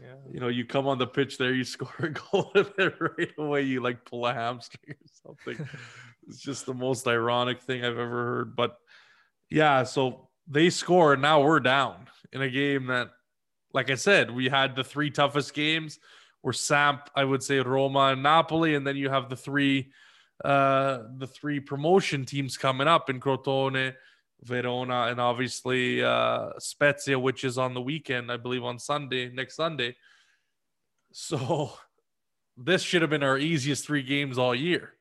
[0.00, 0.14] yeah.
[0.30, 3.32] you know you come on the pitch there you score a goal and then right
[3.38, 5.68] away you like pull a hamstring or something
[6.28, 8.76] it's just the most ironic thing i've ever heard but
[9.50, 13.08] yeah so they score and now we're down in a game that
[13.72, 15.98] like i said we had the three toughest games
[16.42, 19.90] were samp i would say roma and napoli and then you have the three
[20.44, 23.94] uh, the three promotion teams coming up in Crotone,
[24.42, 29.56] Verona, and obviously uh, Spezia, which is on the weekend, I believe on Sunday, next
[29.56, 29.96] Sunday.
[31.12, 31.72] So
[32.56, 34.94] this should have been our easiest three games all year.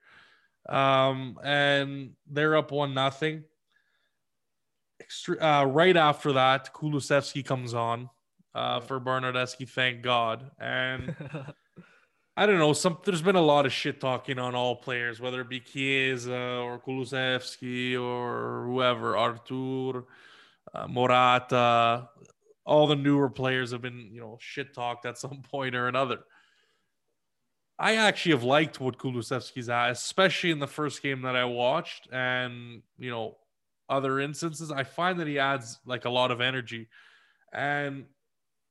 [0.69, 3.43] Um, and they're up one nothing.
[5.39, 8.09] Uh, right after that, Kulusevski comes on
[8.57, 10.49] uh, for Bernardeschi, thank God.
[10.59, 11.15] And
[12.37, 12.73] I don't know.
[12.73, 16.35] Some there's been a lot of shit talking on all players, whether it be Chiesa
[16.35, 20.05] or Kulusevski or whoever, Arthur,
[20.73, 22.09] uh, Morata.
[22.65, 26.19] All the newer players have been, you know, shit talked at some point or another.
[27.79, 32.07] I actually have liked what Kulusevski's at, especially in the first game that I watched,
[32.11, 33.37] and you know,
[33.87, 34.71] other instances.
[34.71, 36.87] I find that he adds like a lot of energy,
[37.53, 38.05] and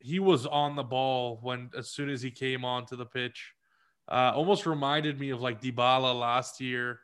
[0.01, 3.53] he was on the ball when as soon as he came onto the pitch.
[4.09, 7.01] Uh, almost reminded me of like Dybala last year,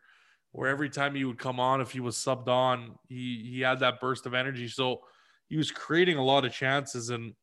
[0.53, 3.81] where every time he would come on, if he was subbed on, he he had
[3.81, 4.67] that burst of energy.
[4.69, 5.03] So
[5.49, 7.35] he was creating a lot of chances, and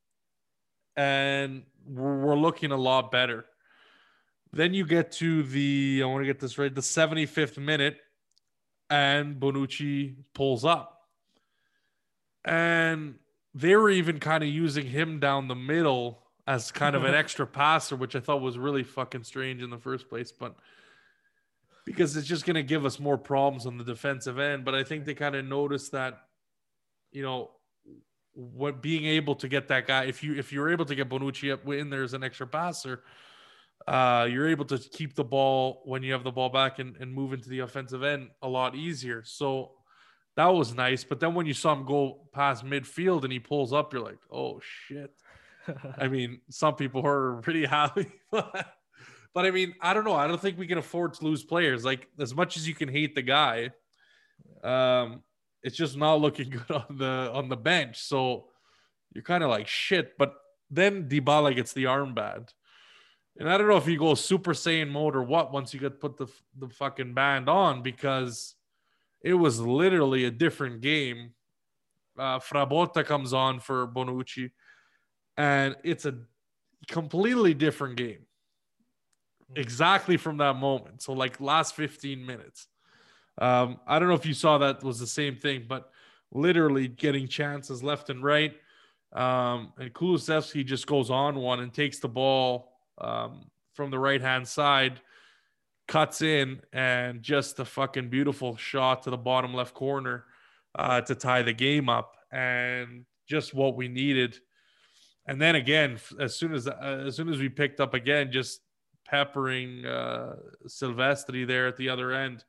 [0.97, 3.45] and we're looking a lot better.
[4.51, 7.97] Then you get to the I want to get this right, the 75th minute,
[8.89, 11.07] and Bonucci pulls up,
[12.43, 13.15] and
[13.53, 17.45] they were even kind of using him down the middle as kind of an extra
[17.45, 20.31] passer, which I thought was really fucking strange in the first place.
[20.31, 20.55] But
[21.89, 24.63] because it's just going to give us more problems on the defensive end.
[24.63, 26.19] But I think they kind of noticed that,
[27.11, 27.49] you know,
[28.33, 31.51] what being able to get that guy, if you if you're able to get Bonucci
[31.51, 33.01] up in there as an extra passer,
[33.87, 37.13] uh, you're able to keep the ball when you have the ball back and, and
[37.13, 39.23] move into the offensive end a lot easier.
[39.25, 39.71] So
[40.35, 41.03] that was nice.
[41.03, 44.19] But then when you saw him go past midfield and he pulls up, you're like,
[44.31, 45.11] oh shit.
[45.97, 48.73] I mean, some people are pretty happy, but,
[49.33, 50.15] but I mean, I don't know.
[50.15, 51.83] I don't think we can afford to lose players.
[51.83, 53.71] Like as much as you can hate the guy,
[54.63, 55.23] um,
[55.63, 57.99] it's just not looking good on the on the bench.
[57.99, 58.47] So
[59.13, 60.17] you're kind of like shit.
[60.17, 60.35] But
[60.69, 62.49] then Dybala gets the armband.
[63.39, 65.99] And I don't know if you go Super Saiyan mode or what once you get
[65.99, 66.27] put the
[66.57, 68.55] the fucking band on because
[69.21, 71.31] it was literally a different game.
[72.17, 74.51] Uh, Frabotta comes on for Bonucci
[75.37, 76.15] and it's a
[76.87, 78.25] completely different game.
[79.53, 79.59] Hmm.
[79.59, 81.01] exactly from that moment.
[81.01, 82.67] So like last 15 minutes.
[83.37, 85.91] Um, i don't know if you saw that was the same thing but
[86.33, 88.53] literally getting chances left and right.
[89.13, 94.21] Um, and Kulusevski just goes on one and takes the ball um, from the right
[94.21, 95.01] hand side
[95.87, 100.25] cuts in and just a fucking beautiful shot to the bottom left corner
[100.75, 104.39] uh, to tie the game up and just what we needed
[105.29, 108.61] and then again, as soon as uh, as soon as we picked up again, just
[109.05, 110.37] peppering uh,
[110.67, 112.43] Silvestri there at the other end.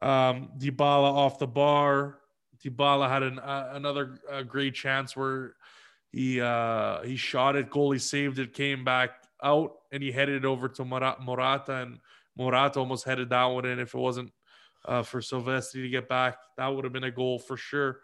[0.00, 2.20] Um, off the bar.
[2.64, 5.56] Dybala had an, uh, another uh, great chance where
[6.12, 10.44] he uh, he shot it, goalie saved it, came back out, and he headed it
[10.44, 11.98] over to Morata, and
[12.36, 13.78] Morata almost headed that one in.
[13.78, 14.32] If it wasn't
[14.84, 18.00] uh, for Silvestri to get back, that would have been a goal for sure.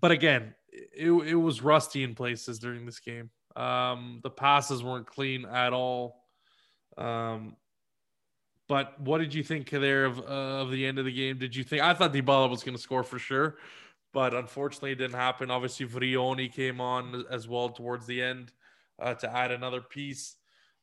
[0.00, 3.30] But again, it, it was rusty in places during this game.
[3.56, 6.24] Um, the passes weren't clean at all.
[6.96, 7.56] Um,
[8.68, 11.38] but what did you think there of, uh, of the end of the game?
[11.38, 13.56] Did you think I thought Dybala was going to score for sure,
[14.12, 15.50] but unfortunately it didn't happen.
[15.50, 18.52] Obviously, Vrioni came on as well towards the end
[18.98, 20.36] uh, to add another piece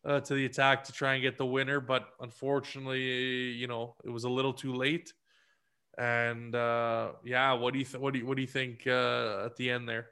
[0.05, 4.09] uh, to the attack to try and get the winner, but unfortunately, you know, it
[4.09, 5.13] was a little too late.
[5.97, 9.45] And uh, yeah, what do you th- what do you, what do you think uh,
[9.45, 10.07] at the end there?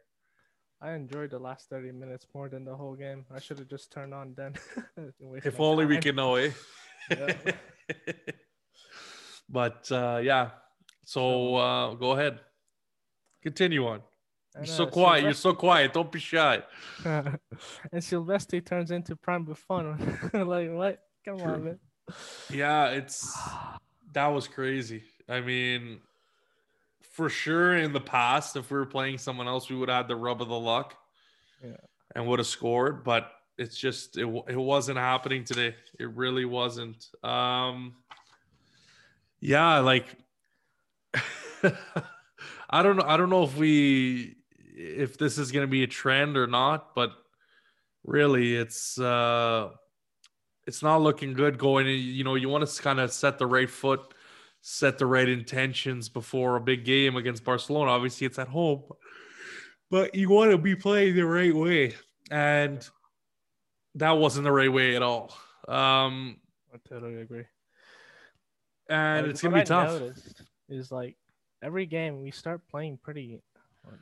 [0.81, 3.25] I enjoyed the last 30 minutes more than the whole game.
[3.33, 4.55] I should have just turned on then.
[5.33, 5.89] if only time.
[5.89, 6.51] we could know, eh?
[9.49, 10.51] but uh, yeah,
[11.05, 12.39] so uh, go ahead,
[13.41, 14.01] continue on.
[14.55, 15.23] You're so quiet.
[15.23, 15.93] You're so quiet.
[15.93, 16.61] Don't be shy.
[17.05, 17.39] and
[17.93, 19.97] Silvestri turns into prime Buffon.
[20.33, 20.99] like what?
[21.25, 21.47] Come True.
[21.47, 21.79] on, man.
[22.51, 23.35] Yeah, it's
[24.13, 25.03] that was crazy.
[25.27, 26.01] I mean,
[27.01, 30.07] for sure, in the past, if we were playing someone else, we would have had
[30.07, 30.95] the rub of the luck,
[31.63, 31.77] yeah.
[32.15, 33.03] and would have scored.
[33.03, 35.75] But it's just it, it wasn't happening today.
[35.99, 37.07] It really wasn't.
[37.23, 37.95] Um,
[39.39, 40.05] yeah, like
[42.69, 43.05] I don't know.
[43.05, 44.37] I don't know if we
[44.75, 47.11] if this is going to be a trend or not, but
[48.03, 49.69] really, it's uh,
[50.67, 51.87] it's not looking good going.
[51.87, 54.13] You know, you want to kind of set the right foot,
[54.61, 57.91] set the right intentions before a big game against Barcelona.
[57.91, 58.83] Obviously, it's at home,
[59.89, 61.93] but you want to be playing the right way,
[62.31, 62.87] and
[63.95, 65.33] that wasn't the right way at all.
[65.67, 66.37] Um,
[66.73, 67.45] I totally agree.
[68.89, 70.01] And like, it's gonna be tough.
[70.69, 71.15] Is like
[71.61, 73.41] every game we start playing pretty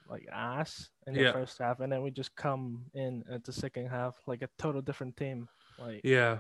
[0.09, 1.31] like ass in the yeah.
[1.31, 4.81] first half, and then we just come in at the second half like a total
[4.81, 5.47] different team.
[5.79, 6.39] Like yeah,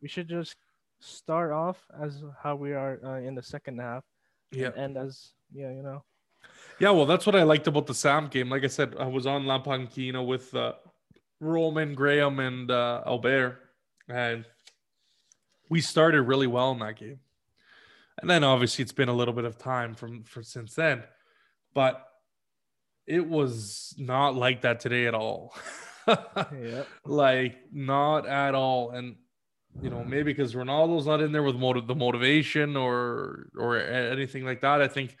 [0.00, 0.56] we should just
[1.00, 4.04] start off as how we are uh, in the second half.
[4.52, 6.04] Yeah, and as yeah, you know.
[6.78, 8.50] Yeah, well, that's what I liked about the Sam game.
[8.50, 10.74] Like I said, I was on La Panchina with uh,
[11.40, 13.58] Roman, Graham, and uh, Albert,
[14.08, 14.44] and
[15.68, 17.20] we started really well in that game.
[18.18, 21.02] And then obviously it's been a little bit of time from for since then,
[21.74, 22.06] but
[23.06, 25.54] it was not like that today at all.
[26.06, 26.84] yeah.
[27.04, 28.90] Like not at all.
[28.90, 29.16] And
[29.82, 34.44] you know, maybe because Ronaldo's not in there with motiv- the motivation or or anything
[34.44, 34.80] like that.
[34.80, 35.16] I think,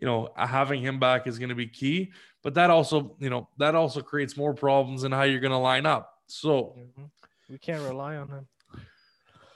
[0.00, 2.12] you know, having him back is going to be key.
[2.42, 5.58] But that also, you know, that also creates more problems in how you're going to
[5.58, 6.12] line up.
[6.28, 7.04] So mm-hmm.
[7.50, 8.46] we can't rely on him.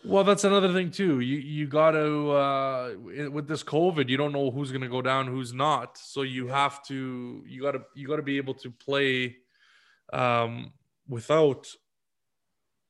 [0.03, 1.21] Well, that's another thing too.
[1.21, 2.95] You you got to uh,
[3.31, 5.99] with this COVID, you don't know who's going to go down, who's not.
[5.99, 9.37] So you have to you got to you got to be able to play
[10.13, 10.73] um,
[11.07, 11.67] without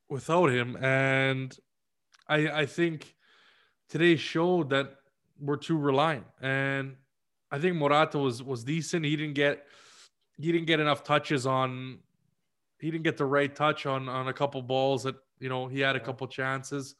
[0.08, 0.76] without him.
[0.76, 1.56] And
[2.28, 3.16] I I think
[3.88, 4.94] today showed that
[5.40, 6.26] we're too reliant.
[6.40, 6.94] And
[7.50, 9.04] I think Morata was was decent.
[9.04, 9.66] He didn't get
[10.38, 11.98] he didn't get enough touches on
[12.78, 15.80] he didn't get the right touch on on a couple balls that you know, he
[15.80, 16.95] had a couple chances.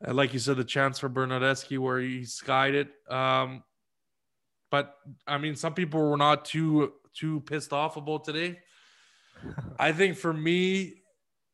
[0.00, 2.90] And like you said, the chance for Bernardeschi where he skied it.
[3.10, 3.64] Um,
[4.70, 4.94] but
[5.26, 8.58] I mean, some people were not too too pissed off about today.
[9.78, 11.02] I think for me,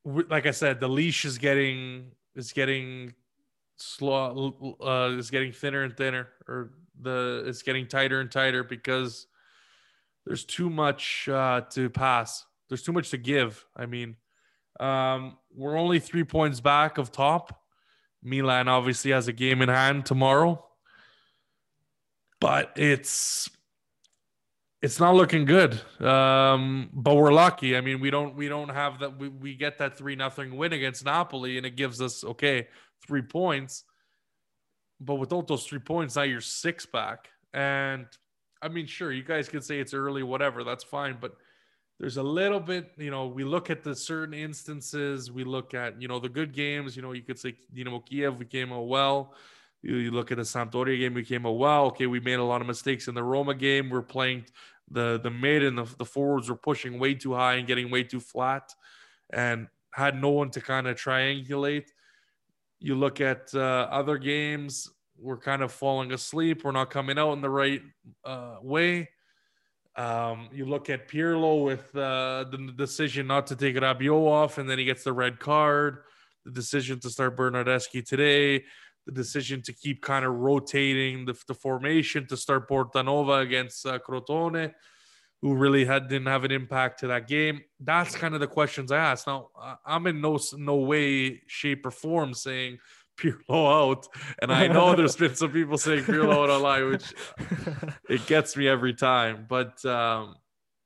[0.05, 3.15] like I said, the leash is getting is getting
[3.77, 9.27] slow uh, is getting thinner and thinner, or the it's getting tighter and tighter because
[10.27, 12.45] there's too much uh, to pass.
[12.69, 13.65] There's too much to give.
[13.77, 14.17] I mean,
[14.81, 17.61] um, we're only three points back of top.
[18.23, 20.65] Milan obviously has a game in hand tomorrow,
[22.41, 23.51] but it's
[24.81, 25.81] it's not looking good.
[26.01, 27.77] Um, but we're lucky.
[27.77, 29.19] I mean, we don't we don't have that.
[29.19, 32.69] We, we get that three nothing win against Napoli, and it gives us okay
[33.07, 33.85] three points.
[35.01, 37.29] But without those three points, now you're six back.
[37.53, 38.07] And
[38.61, 40.63] I mean, sure, you guys can say it's early, whatever.
[40.63, 41.33] That's fine, but
[42.03, 46.03] there's a little bit, you know, we look at the certain instances, we look at,
[46.03, 48.89] you know, the good games, you know, you could say, know, Kiev, we came out
[48.89, 49.35] well.
[49.83, 51.85] You, you look at the Sampdoria game, we came out well.
[51.87, 53.89] Okay, we made a lot of mistakes in the Roma game.
[53.89, 54.47] We're playing
[54.91, 58.03] the the mid and the, the forwards were pushing way too high and getting way
[58.03, 58.75] too flat
[59.33, 61.87] and had no one to kind of triangulate.
[62.81, 66.65] You look at uh, other games, we're kind of falling asleep.
[66.65, 67.83] We're not coming out in the right
[68.25, 69.09] uh, way
[69.97, 74.69] Um, you look at Pirlo with uh, the decision not to take Rabiot off, and
[74.69, 75.99] then he gets the red card.
[76.45, 78.65] The decision to start Bernardeschi today.
[79.07, 83.99] The decision to keep kind of rotating the, the formation to start Portanova against uh,
[83.99, 84.73] Crotone,
[85.43, 87.61] who really had didn't have an impact to that game.
[87.81, 89.27] That's kind of the questions I asked.
[89.27, 89.49] Now,
[89.85, 92.79] I'm in no no way, shape, or form saying
[93.19, 94.09] Pirlo out.
[94.41, 97.15] And I know there's been some people saying Pirlo out online, which
[98.09, 99.47] it gets me every time.
[99.49, 100.37] But um,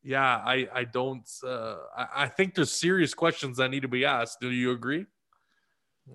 [0.03, 1.29] yeah, I I don't.
[1.45, 4.41] Uh, I, I think there's serious questions that need to be asked.
[4.41, 5.07] Do you agree?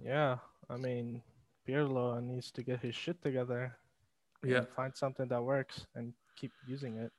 [0.05, 0.37] Yeah,
[0.69, 1.21] I mean,
[1.67, 3.75] Pirlo needs to get his shit together.
[4.43, 7.11] Yeah, find something that works and keep using it.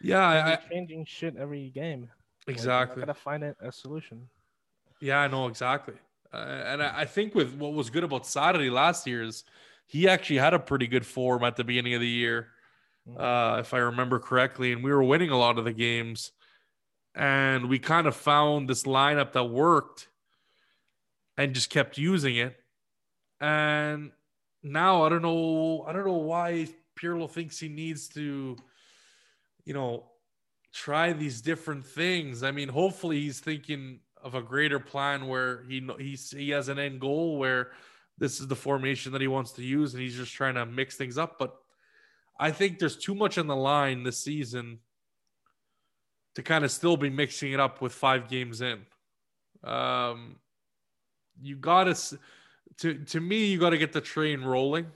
[0.00, 2.10] Yeah, I, changing shit every game.
[2.46, 3.00] Exactly.
[3.00, 4.28] Like, gotta find it a solution.
[5.00, 5.94] Yeah, I know exactly.
[6.34, 9.44] Uh, and I, I, think with what was good about Sarri last year is
[9.86, 12.48] he actually had a pretty good form at the beginning of the year,
[13.08, 13.20] mm-hmm.
[13.22, 16.32] uh, if I remember correctly, and we were winning a lot of the games,
[17.14, 20.08] and we kind of found this lineup that worked,
[21.36, 22.56] and just kept using it,
[23.40, 24.10] and
[24.64, 26.66] now I don't know, I don't know why
[26.98, 28.56] Pirlo thinks he needs to,
[29.64, 30.06] you know,
[30.72, 32.42] try these different things.
[32.42, 36.78] I mean, hopefully he's thinking of a greater plan where he he's, he has an
[36.78, 37.70] end goal where
[38.18, 40.96] this is the formation that he wants to use and he's just trying to mix
[40.96, 41.38] things up.
[41.38, 41.54] But
[42.40, 44.78] I think there's too much on the line this season
[46.34, 48.80] to kind of still be mixing it up with five games in.
[49.62, 50.36] Um,
[51.40, 51.84] you got
[52.78, 54.86] to to me, you got to get the train rolling.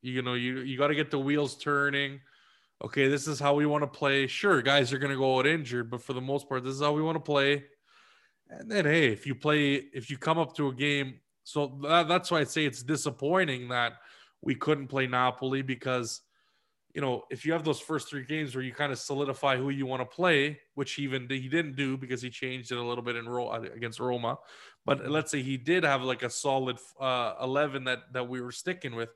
[0.00, 2.20] You know, you you got to get the wheels turning.
[2.84, 4.26] Okay, this is how we want to play.
[4.26, 6.92] Sure, guys are to go out injured, but for the most part, this is how
[6.92, 7.64] we want to play.
[8.58, 12.06] And then, hey, if you play, if you come up to a game, so that,
[12.06, 13.94] that's why I say it's disappointing that
[14.42, 16.20] we couldn't play Napoli because,
[16.94, 19.70] you know, if you have those first three games where you kind of solidify who
[19.70, 23.02] you want to play, which even he didn't do because he changed it a little
[23.02, 24.38] bit in Ro- against Roma,
[24.84, 28.52] but let's say he did have like a solid uh, eleven that that we were
[28.52, 29.08] sticking with.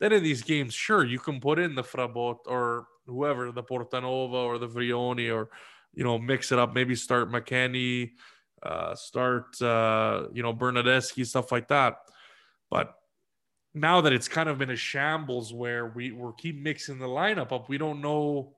[0.00, 4.32] Then in these games, sure, you can put in the Frabbot or whoever, the Portanova
[4.32, 5.50] or the Vrioni, or
[5.94, 6.74] you know, mix it up.
[6.74, 8.12] Maybe start McKennie
[8.62, 11.96] uh, start, uh, you know, Bernardeschi, stuff like that.
[12.70, 12.94] But
[13.74, 17.52] now that it's kind of been a shambles where we we keep mixing the lineup
[17.52, 18.56] up, we don't know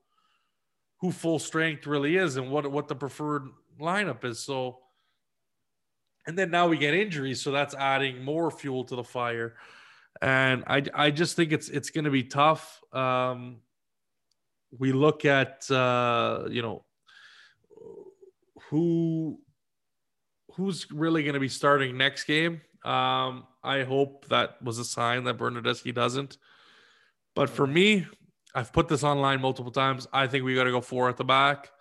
[0.99, 3.47] who full strength really is and what what the preferred
[3.79, 4.39] lineup is.
[4.39, 4.79] So,
[6.27, 9.55] and then now we get injuries, so that's adding more fuel to the fire.
[10.21, 12.81] And I I just think it's it's going to be tough.
[12.93, 13.57] Um,
[14.77, 16.85] we look at uh, you know
[18.69, 19.39] who
[20.55, 22.61] who's really going to be starting next game?
[22.83, 26.37] Um, I hope that was a sign that Bernardeschi doesn't.
[27.35, 28.05] But for me,
[28.53, 30.07] I've put this online multiple times.
[30.13, 31.71] I think we got to go four at the back,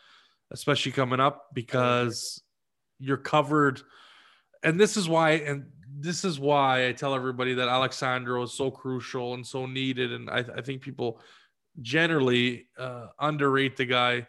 [0.50, 2.42] especially coming up because
[2.98, 3.82] you're covered.
[4.62, 5.66] And this is why, and
[5.98, 10.12] this is why I tell everybody that Alex Sandro is so crucial and so needed.
[10.12, 11.20] And I, I think people
[11.80, 14.26] generally uh, underrate the guy.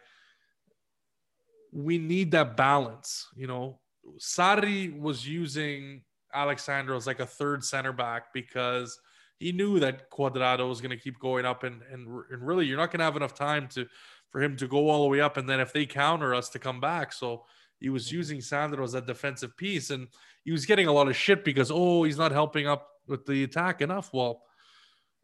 [1.72, 3.80] We need that balance, you know.
[4.18, 6.02] Sarri was using
[6.32, 8.98] Alex Sandro as like a third center back because
[9.38, 12.76] he knew that Cuadrado was going to keep going up, and and and really, you're
[12.76, 13.86] not going to have enough time to
[14.30, 16.58] for him to go all the way up, and then if they counter us to
[16.58, 17.12] come back.
[17.12, 17.44] So
[17.80, 18.16] he was mm-hmm.
[18.16, 20.08] using Sandro as a defensive piece, and
[20.44, 23.44] he was getting a lot of shit because oh, he's not helping up with the
[23.44, 24.10] attack enough.
[24.12, 24.42] Well,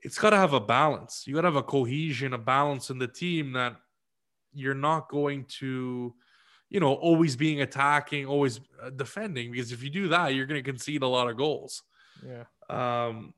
[0.02, 1.24] it's got to have a balance.
[1.26, 3.76] You got to have a cohesion, a balance in the team that
[4.52, 6.14] you're not going to
[6.70, 9.50] you know, always being attacking, always uh, defending.
[9.50, 11.82] Because if you do that, you're going to concede a lot of goals.
[12.24, 12.44] Yeah.
[12.70, 13.34] Um,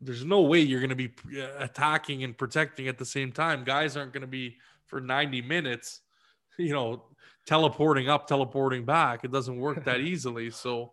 [0.00, 3.64] there's no way you're going to be uh, attacking and protecting at the same time.
[3.64, 4.56] Guys aren't going to be
[4.86, 6.02] for 90 minutes,
[6.58, 7.04] you know,
[7.46, 9.24] teleporting up, teleporting back.
[9.24, 10.50] It doesn't work that easily.
[10.50, 10.92] So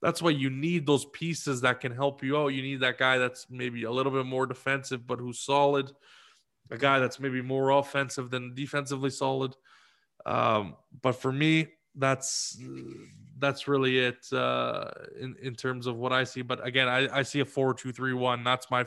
[0.00, 2.48] that's why you need those pieces that can help you out.
[2.48, 5.90] You need that guy that's maybe a little bit more defensive, but who's solid.
[6.70, 9.54] A guy that's maybe more offensive than defensively solid.
[10.24, 12.58] Um, but for me, that's
[13.38, 14.90] that's really it uh,
[15.20, 16.42] in in terms of what I see.
[16.42, 18.44] But again, I, I see a four two three one.
[18.44, 18.86] That's my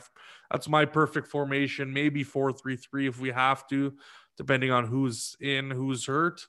[0.50, 1.92] that's my perfect formation.
[1.92, 3.92] Maybe four three three if we have to,
[4.36, 6.46] depending on who's in, who's hurt.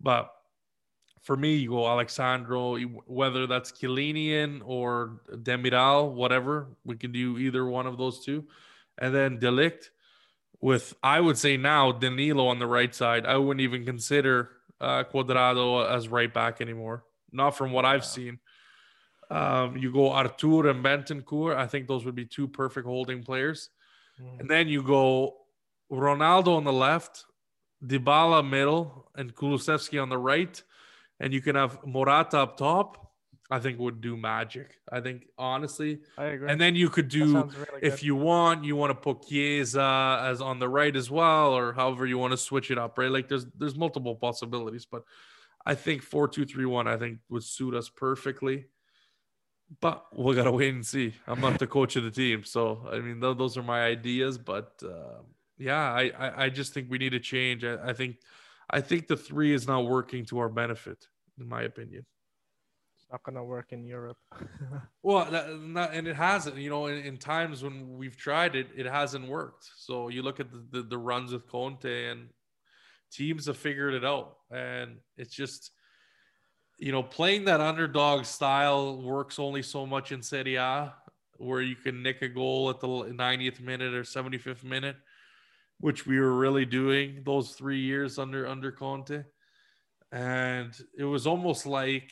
[0.00, 0.30] But
[1.22, 6.76] for me, you go Alex Sandro, whether that's Chiellini or Demiral, whatever.
[6.84, 8.44] We can do either one of those two,
[8.98, 9.90] and then de Ligt
[10.62, 13.26] with I would say now Danilo on the right side.
[13.26, 14.50] I wouldn't even consider
[14.80, 17.04] uh, Cuadrado as right back anymore.
[17.30, 18.38] Not from what I've seen.
[19.30, 21.56] Um, you go Arthur and Bentancur.
[21.56, 23.70] I think those would be two perfect holding players.
[24.20, 24.40] Mm.
[24.40, 25.36] And then you go
[25.90, 27.24] Ronaldo on the left,
[27.84, 30.62] Dybala middle and Kulusevski on the right,
[31.18, 33.11] and you can have Morata up top,
[33.52, 34.78] I think would do magic.
[34.90, 36.50] I think honestly, I agree.
[36.50, 40.40] And then you could do really if you want, you want to put Chiesa as
[40.40, 43.10] on the right as well, or however you want to switch it up, right?
[43.10, 45.04] Like there's there's multiple possibilities, but
[45.66, 48.68] I think four two three one I think would suit us perfectly.
[49.82, 51.12] But we gotta wait and see.
[51.26, 54.38] I'm not the coach of the team, so I mean th- those are my ideas.
[54.38, 55.20] But uh,
[55.58, 57.64] yeah, I, I, I just think we need a change.
[57.64, 58.16] I, I think
[58.70, 61.06] I think the three is not working to our benefit,
[61.38, 62.06] in my opinion.
[63.12, 64.16] Not gonna work in Europe.
[65.02, 66.56] well, that, not, and it hasn't.
[66.56, 69.70] You know, in, in, times when we've tried it, it hasn't worked.
[69.76, 72.30] So you look at the, the, the runs with Conte, and
[73.12, 75.72] teams have figured it out, and it's just
[76.82, 80.92] you know, playing that underdog style works only so much in Serie A,
[81.36, 84.96] where you can nick a goal at the 90th minute or 75th minute,
[85.78, 89.22] which we were really doing those three years under under Conte,
[90.10, 92.10] and it was almost like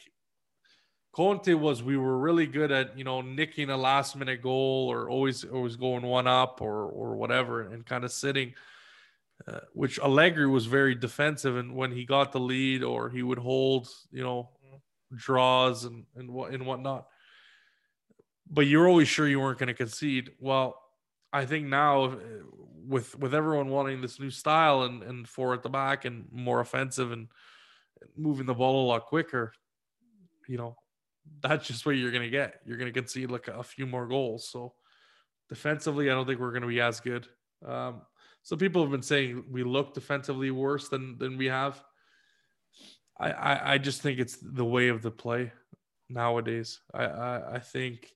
[1.12, 5.10] Conte was we were really good at you know nicking a last minute goal or
[5.10, 8.54] always always going one up or or whatever and kind of sitting.
[9.48, 13.38] Uh, which Allegri was very defensive, and when he got the lead, or he would
[13.38, 14.50] hold, you know,
[15.14, 17.06] draws and and what and whatnot.
[18.50, 20.32] But you're always sure you weren't going to concede.
[20.40, 20.76] Well,
[21.32, 22.18] I think now
[22.86, 26.60] with with everyone wanting this new style and and four at the back and more
[26.60, 27.28] offensive and
[28.16, 29.52] moving the ball a lot quicker,
[30.48, 30.76] you know,
[31.40, 32.60] that's just what you're going to get.
[32.66, 34.48] You're going to concede like a few more goals.
[34.48, 34.74] So
[35.48, 37.26] defensively, I don't think we're going to be as good.
[37.66, 38.02] Um,
[38.42, 41.82] some people have been saying we look defensively worse than than we have.
[43.18, 45.52] I, I, I just think it's the way of the play
[46.08, 46.80] nowadays.
[46.94, 48.10] I, I, I think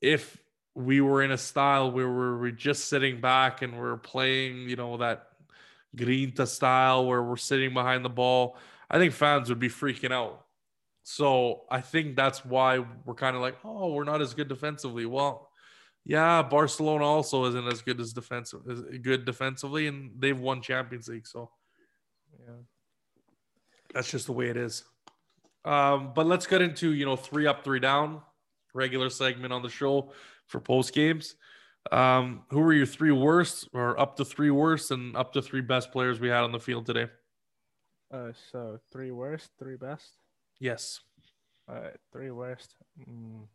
[0.00, 0.38] if
[0.74, 4.96] we were in a style where we're just sitting back and we're playing, you know,
[4.98, 5.26] that
[5.94, 8.56] Grinta style where we're sitting behind the ball,
[8.90, 10.45] I think fans would be freaking out.
[11.08, 15.06] So I think that's why we're kind of like, oh, we're not as good defensively.
[15.06, 15.48] Well,
[16.04, 21.06] yeah, Barcelona also isn't as good as defensive, as good defensively, and they've won Champions
[21.06, 21.28] League.
[21.28, 21.52] So,
[22.40, 22.54] yeah.
[23.94, 24.82] That's just the way it is.
[25.64, 28.20] Um, but let's get into you know three up, three down,
[28.74, 30.10] regular segment on the show
[30.48, 31.36] for post games.
[31.92, 35.60] Um, who were your three worst, or up to three worst, and up to three
[35.60, 37.06] best players we had on the field today?
[38.12, 40.16] Uh, so three worst, three best.
[40.58, 41.00] Yes.
[41.68, 42.74] All right, three worst.
[42.98, 43.48] Mm.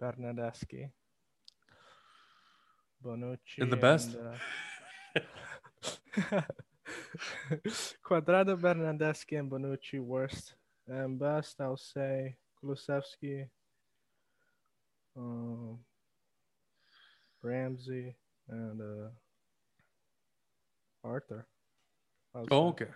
[0.00, 0.90] Bernardeschi,
[3.02, 4.16] Bonucci, and the best.
[5.14, 5.24] And,
[6.32, 6.40] uh...
[8.04, 10.54] Cuadrado, Bernardeschi, and Bonucci worst.
[10.86, 13.48] And best, I'll say Kulusevski,
[15.16, 15.78] um,
[17.42, 18.14] Ramsey,
[18.48, 19.08] and uh,
[21.02, 21.46] Arthur.
[22.50, 22.88] Oh, okay.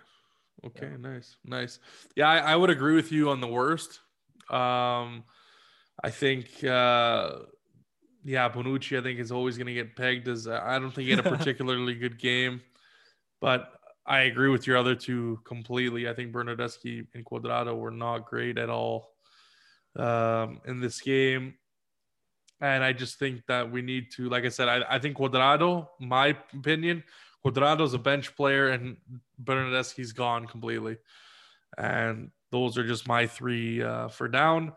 [0.65, 0.97] Okay, yeah.
[0.97, 1.79] nice, nice.
[2.15, 3.99] Yeah, I, I, would agree with you on the worst.
[4.49, 5.23] Um,
[6.03, 7.31] I think, uh,
[8.23, 10.47] yeah, Bonucci, I think is always going to get pegged as.
[10.47, 12.61] I don't think he had a particularly good game,
[13.39, 13.71] but
[14.05, 16.09] I agree with your other two completely.
[16.09, 19.13] I think Bernardeschi and Cuadrado were not great at all
[19.95, 21.53] um, in this game.
[22.61, 25.87] And I just think that we need to, like I said, I, I think Cuadrado,
[25.99, 27.03] my opinion,
[27.45, 28.97] Cuadrado's a bench player and
[29.37, 30.97] Bernardeschi's gone completely.
[31.77, 34.73] And those are just my three uh, for down.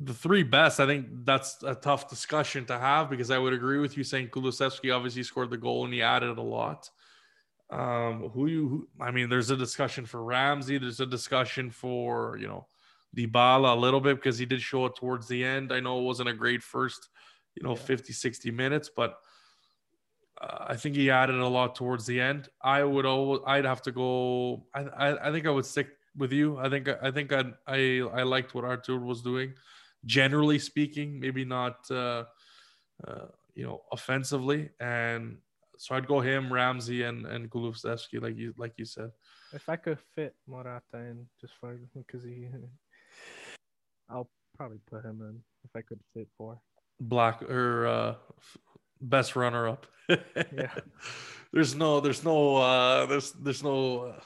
[0.00, 3.78] The three best, I think that's a tough discussion to have because I would agree
[3.78, 6.90] with you saying Kulusevski obviously scored the goal and he added a lot.
[7.70, 8.68] Um, who you?
[8.68, 10.76] Who, I mean, there's a discussion for Ramsey.
[10.76, 12.66] There's a discussion for you know
[13.16, 15.72] Dybala a little bit because he did show it towards the end.
[15.72, 17.08] I know it wasn't a great first,
[17.54, 17.82] you know, yeah.
[17.82, 19.16] 50, 60 minutes, but
[20.42, 22.48] uh, I think he added a lot towards the end.
[22.62, 24.66] I would always, I'd have to go.
[24.74, 26.58] I, I, I think I would stick with you.
[26.58, 29.54] I think, I think I, I, I liked what Arthur was doing,
[30.04, 31.20] generally speaking.
[31.20, 32.24] Maybe not, uh,
[33.06, 35.36] uh, you know, offensively, and
[35.78, 39.10] so I'd go him, Ramsey, and and Kulusevski, like you like you said.
[39.52, 42.48] If I could fit Morata in just for because he,
[44.08, 46.60] I'll probably put him in if I could fit four.
[47.00, 48.14] Black or uh,
[49.02, 49.86] best runner up.
[50.08, 50.74] yeah.
[51.52, 54.04] There's no, there's no, uh, there's there's no.
[54.04, 54.20] Uh,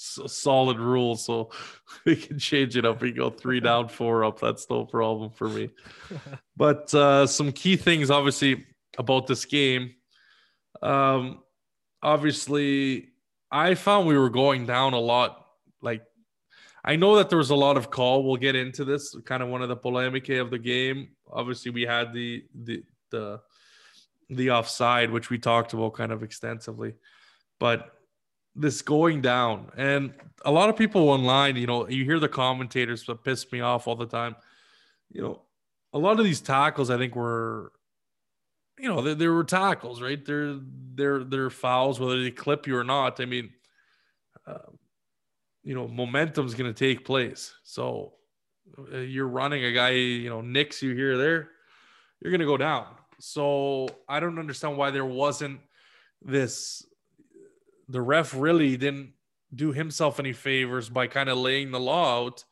[0.00, 1.16] solid rule.
[1.16, 1.50] so
[2.06, 3.02] we can change it up.
[3.02, 4.40] We go three down, four up.
[4.40, 5.70] That's no problem for me.
[6.56, 8.64] But uh, some key things, obviously,
[8.96, 9.96] about this game
[10.82, 11.40] um,
[12.02, 13.08] obviously,
[13.50, 15.46] I found we were going down a lot.
[15.80, 16.02] Like,
[16.84, 18.24] I know that there was a lot of call.
[18.24, 19.16] We'll get into this.
[19.24, 21.08] Kind of one of the polemic of the game.
[21.30, 23.40] Obviously, we had the the the
[24.30, 26.94] the offside, which we talked about kind of extensively.
[27.58, 27.92] But
[28.54, 30.12] this going down, and
[30.44, 33.86] a lot of people online, you know, you hear the commentators that piss me off
[33.86, 34.36] all the time.
[35.10, 35.42] You know,
[35.92, 37.72] a lot of these tackles, I think, were,
[38.78, 40.24] you know, there were tackles, right?
[40.24, 40.58] They're
[40.94, 43.20] they're they're fouls, whether they clip you or not.
[43.20, 43.50] I mean,
[44.46, 44.58] uh,
[45.62, 47.54] you know, momentum's going to take place.
[47.64, 48.14] So
[48.92, 51.50] uh, you're running a guy, you know, nicks you here there,
[52.20, 52.86] you're going to go down.
[53.20, 55.60] So I don't understand why there wasn't
[56.22, 56.86] this.
[57.88, 59.12] The ref really didn't
[59.54, 62.44] do himself any favors by kind of laying the law out.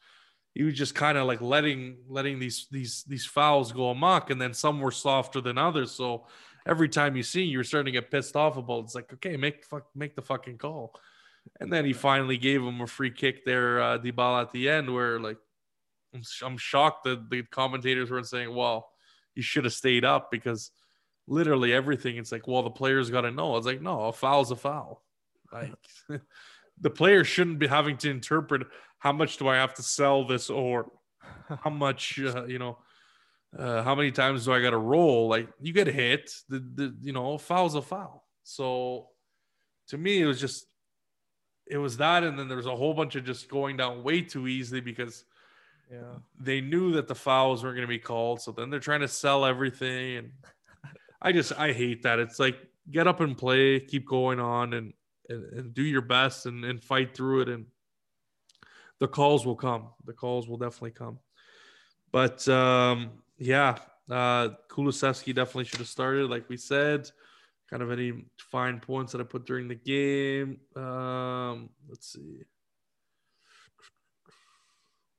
[0.55, 4.41] He was just kind of like letting letting these these these fouls go amok, and
[4.41, 5.93] then some were softer than others.
[5.93, 6.27] So
[6.67, 8.85] every time you see, you're starting to get pissed off about.
[8.85, 10.95] It's like, okay, make fuck make the fucking call.
[11.61, 14.93] And then he finally gave him a free kick there, uh, ball at the end,
[14.93, 15.39] where like
[16.15, 18.89] I'm, I'm shocked that the commentators weren't saying, well,
[19.37, 20.71] you should have stayed up because
[21.29, 22.17] literally everything.
[22.17, 23.57] It's like, well, the players got to know.
[23.57, 25.05] It's like, no, a foul's a foul.
[25.53, 25.75] Like
[26.81, 28.67] the player shouldn't be having to interpret
[28.99, 30.91] how much do I have to sell this or
[31.63, 32.79] how much, uh, you know,
[33.57, 35.29] uh, how many times do I got to roll?
[35.29, 38.27] Like you get hit, the, the you know, foul's a foul.
[38.43, 39.09] So
[39.89, 40.67] to me, it was just,
[41.69, 44.23] it was that, and then there was a whole bunch of just going down way
[44.23, 45.25] too easily because
[45.91, 46.17] yeah.
[46.39, 49.09] They knew that the fouls weren't going to be called, so then they're trying to
[49.09, 50.33] sell everything and
[51.23, 52.19] I just I hate that.
[52.19, 52.57] It's like
[52.91, 54.93] get up and play, keep going on and
[55.29, 57.67] and, and do your best and, and fight through it and
[59.01, 59.89] the calls will come.
[60.05, 61.19] The calls will definitely come.
[62.13, 63.77] But um yeah,
[64.11, 67.11] uh Kulusevski definitely should have started like we said.
[67.71, 70.61] Kind of any fine points that I put during the game.
[70.77, 72.45] Um let's see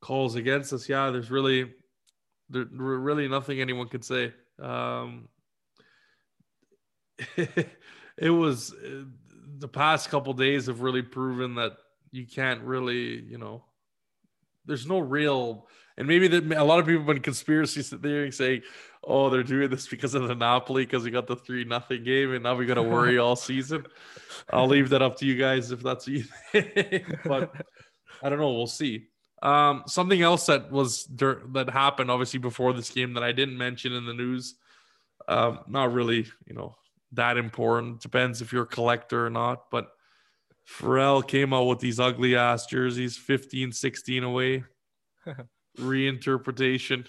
[0.02, 1.74] calls against us, yeah, there's really
[2.50, 4.34] there really nothing anyone could say.
[4.62, 5.28] Um,
[8.18, 8.74] it was
[9.60, 11.74] the past couple days have really proven that
[12.12, 13.64] you can't really, you know,
[14.66, 15.68] there's no real,
[15.98, 18.62] and maybe that a lot of people have been conspiracy theory saying,
[19.04, 22.34] oh, they're doing this because of the Napoli because we got the three nothing game
[22.34, 23.86] and now we got to worry all season.
[24.52, 26.26] I'll leave that up to you guys if that's you
[27.26, 27.54] but
[28.22, 28.52] I don't know.
[28.52, 29.08] We'll see.
[29.44, 33.94] Um, something else that was that happened obviously before this game that I didn't mention
[33.94, 34.56] in the news.
[35.28, 36.76] Um, not really, you know,
[37.14, 38.02] that important.
[38.02, 39.70] Depends if you're a collector or not.
[39.70, 39.90] But
[40.68, 44.64] Pharrell came out with these ugly ass jerseys, 15, 16 away.
[45.78, 47.08] Reinterpretation.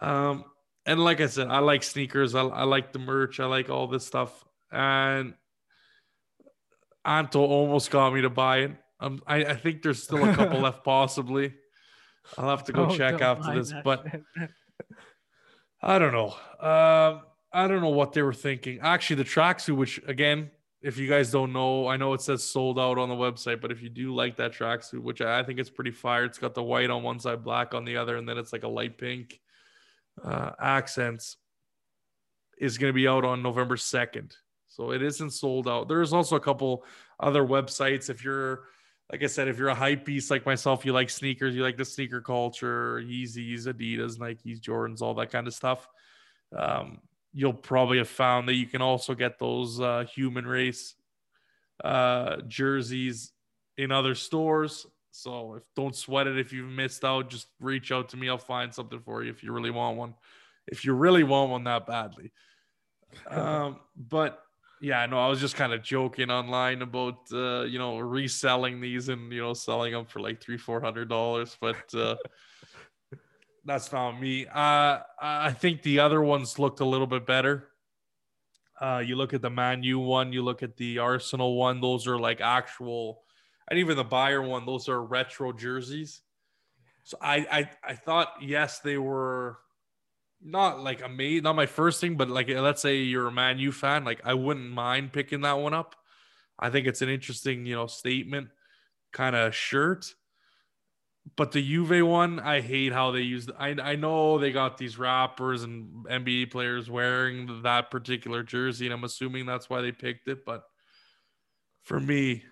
[0.00, 0.44] Um,
[0.86, 2.34] and like I said, I like sneakers.
[2.34, 3.40] I, I like the merch.
[3.40, 4.44] I like all this stuff.
[4.70, 5.34] And
[7.04, 8.72] Anto almost got me to buy it.
[9.00, 11.54] Um, I, I think there's still a couple left, possibly.
[12.36, 14.06] I'll have to go oh, check after this, but
[15.82, 16.34] I don't know.
[16.60, 17.22] Um,
[17.52, 18.80] I don't know what they were thinking.
[18.82, 20.50] Actually, the tracksuit, which again,
[20.82, 23.72] if you guys don't know, I know it says sold out on the website, but
[23.72, 26.62] if you do like that tracksuit, which I think it's pretty fire, it's got the
[26.62, 29.40] white on one side, black on the other, and then it's like a light pink
[30.24, 31.36] uh, accents,
[32.58, 34.32] is going to be out on November 2nd.
[34.68, 35.88] So it isn't sold out.
[35.88, 36.84] There's also a couple
[37.18, 38.08] other websites.
[38.08, 38.62] If you're
[39.10, 41.76] like I said, if you're a hype beast like myself, you like sneakers, you like
[41.76, 45.88] the sneaker culture, Yeezys, Adidas, Nikes, Jordans, all that kind of stuff.
[46.56, 47.00] Um,
[47.32, 50.94] you'll probably have found that you can also get those uh, human race
[51.82, 53.32] uh, jerseys
[53.76, 54.86] in other stores.
[55.10, 58.28] So if don't sweat it if you've missed out, just reach out to me.
[58.28, 60.14] I'll find something for you if you really want one.
[60.68, 62.32] If you really want one that badly.
[63.26, 64.40] Um, but
[64.80, 69.08] yeah, no, I was just kind of joking online about uh, you know reselling these
[69.08, 72.16] and you know selling them for like three, four hundred dollars, but uh,
[73.64, 74.46] that's not me.
[74.46, 77.68] Uh, I think the other ones looked a little bit better.
[78.80, 82.06] Uh, you look at the Man U one, you look at the Arsenal one; those
[82.06, 83.22] are like actual,
[83.68, 86.22] and even the Bayern one; those are retro jerseys.
[87.04, 89.58] So I, I, I thought yes, they were
[90.42, 93.58] not like a amazing, not my first thing, but like let's say you're a Man
[93.58, 95.96] U fan, like I wouldn't mind picking that one up.
[96.58, 98.48] I think it's an interesting, you know, statement
[99.12, 100.14] kind of shirt.
[101.36, 103.48] But the Juve one, I hate how they use.
[103.58, 108.94] I I know they got these rappers and NBA players wearing that particular jersey, and
[108.94, 110.44] I'm assuming that's why they picked it.
[110.46, 110.64] But
[111.82, 112.44] for me,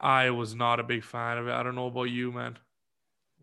[0.00, 1.52] I was not a big fan of it.
[1.52, 2.58] I don't know about you, man.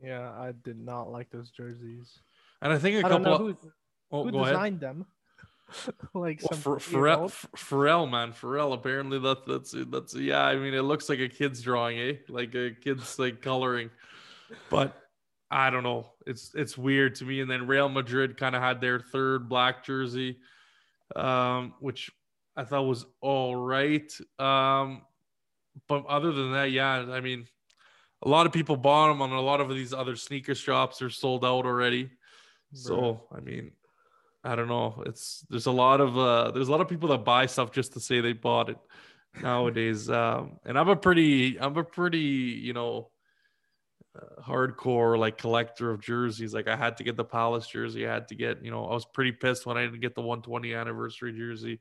[0.04, 2.20] Yeah, I did not like those jerseys.
[2.64, 3.38] And I think a I couple.
[3.38, 3.58] who,
[4.12, 4.98] oh, who designed ahead.
[4.98, 5.06] them?
[6.14, 8.74] like well, for, Pharrell, Pharrell, man, Pharrell.
[8.74, 10.44] Apparently, that that's that's yeah.
[10.44, 12.14] I mean, it looks like a kid's drawing, eh?
[12.30, 13.90] Like a kid's like coloring,
[14.70, 14.96] but
[15.52, 16.14] I don't know.
[16.26, 17.42] It's it's weird to me.
[17.42, 20.38] And then Real Madrid kind of had their third black jersey.
[21.16, 22.12] um, which
[22.56, 24.12] I thought was all right.
[24.40, 25.02] Um,
[25.88, 27.48] but other than that, yeah, I mean,
[28.22, 31.10] a lot of people bought them on a lot of these other sneaker shops are
[31.10, 32.12] sold out already.
[32.74, 33.72] So I mean,
[34.44, 35.04] I don't know.
[35.06, 37.94] It's there's a lot of uh there's a lot of people that buy stuff just
[37.94, 38.78] to say they bought it
[39.42, 40.10] nowadays.
[40.10, 43.10] um, and I'm a pretty I'm a pretty you know
[44.20, 46.54] uh, hardcore like collector of jerseys.
[46.54, 48.08] Like I had to get the Palace jersey.
[48.08, 50.22] I had to get you know I was pretty pissed when I didn't get the
[50.22, 51.80] 120 anniversary jersey,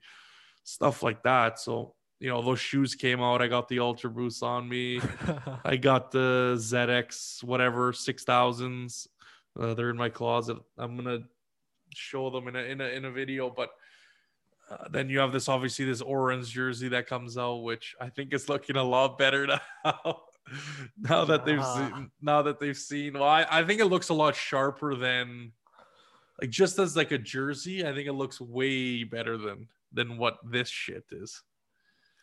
[0.63, 1.59] stuff like that.
[1.59, 5.01] So you know those shoes came out i got the ultra boosts on me
[5.65, 9.09] i got the zx whatever 6000s
[9.59, 11.21] uh, they're in my closet i'm gonna
[11.95, 13.71] show them in a in a, in a video but
[14.71, 18.33] uh, then you have this obviously this orange jersey that comes out which i think
[18.33, 19.47] is looking a lot better
[19.85, 20.21] now
[20.99, 24.15] now that they've seen now that they've seen well I, I think it looks a
[24.15, 25.53] lot sharper than
[26.41, 30.39] like just as like a jersey i think it looks way better than than what
[30.51, 31.43] this shit is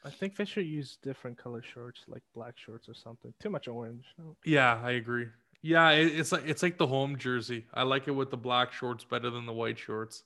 [0.04, 3.34] I think they should use different color shorts, like black shorts or something.
[3.40, 4.06] Too much orange.
[4.46, 5.28] Yeah, I agree.
[5.62, 7.66] Yeah, it, it's like it's like the home jersey.
[7.74, 10.24] I like it with the black shorts better than the white shorts.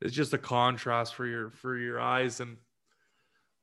[0.00, 2.58] It's just a contrast for your for your eyes, and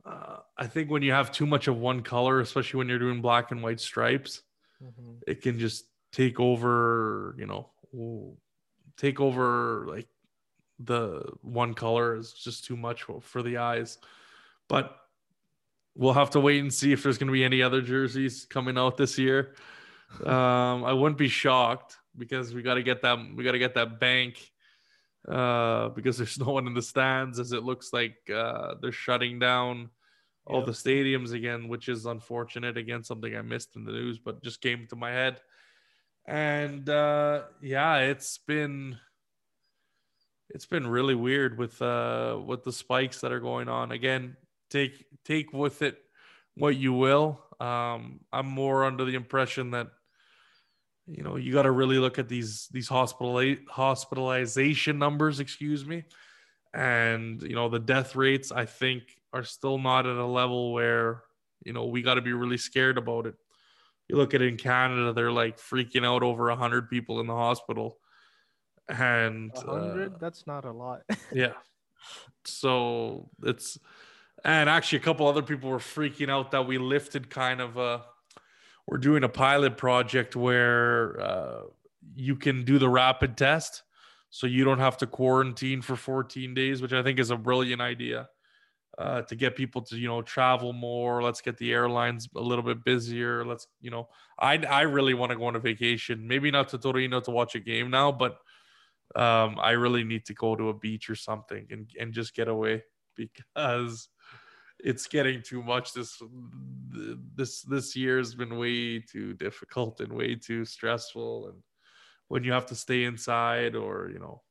[0.06, 3.22] uh, I think when you have too much of one color, especially when you're doing
[3.22, 4.42] black and white stripes,
[4.84, 5.14] mm-hmm.
[5.28, 7.36] it can just take over.
[7.38, 8.38] You know,
[8.98, 10.08] take over like
[10.80, 13.98] the one color is just too much for the eyes.
[14.68, 14.98] But
[15.96, 18.78] we'll have to wait and see if there's going to be any other jerseys coming
[18.78, 19.56] out this year.
[20.26, 23.76] Um, I wouldn't be shocked because we got to get that we got to get
[23.76, 24.52] that bank
[25.28, 29.40] uh, because there's no one in the stands as it looks like uh, they're shutting
[29.40, 29.90] down
[30.46, 30.66] all yep.
[30.66, 32.78] the stadiums again, which is unfortunate.
[32.78, 35.40] Again, something I missed in the news, but just came to my head.
[36.26, 38.98] And uh, yeah, it's been
[40.50, 43.92] it's been really weird with uh with the spikes that are going on.
[43.92, 44.36] Again,
[44.70, 45.98] take take with it
[46.56, 47.42] what you will.
[47.60, 49.88] Um, I'm more under the impression that
[51.08, 56.04] you know you got to really look at these these hospital hospitalization numbers, excuse me,
[56.74, 58.52] and you know the death rates.
[58.52, 61.24] I think are still not at a level where
[61.66, 63.36] you know we got to be really scared about it.
[64.08, 67.28] You look at it in Canada, they're like freaking out over a hundred people in
[67.28, 67.98] the hospital,
[68.88, 70.14] and hundred.
[70.14, 71.02] Uh, that's not a lot.
[71.34, 71.54] yeah.
[72.46, 73.78] So it's
[74.46, 78.04] and actually a couple other people were freaking out that we lifted kind of a
[78.88, 81.62] we're doing a pilot project where uh,
[82.16, 83.84] you can do the rapid test
[84.30, 87.82] so you don't have to quarantine for 14 days which i think is a brilliant
[87.82, 88.28] idea
[88.98, 91.24] uh, to get people to you know travel more.
[91.24, 93.44] Let's get the airlines a little bit busier.
[93.44, 94.08] Let's you know
[94.38, 96.28] i i really want to go on a vacation.
[96.28, 98.38] Maybe not to torino to watch a game now but
[99.16, 102.48] um, i really need to go to a beach or something and, and just get
[102.48, 102.84] away
[103.16, 104.10] because
[104.84, 105.94] it's getting too much.
[105.94, 106.22] This
[107.36, 111.48] this this year has been way too difficult and way too stressful.
[111.48, 111.64] And
[112.28, 114.42] when you have to stay inside, or you know,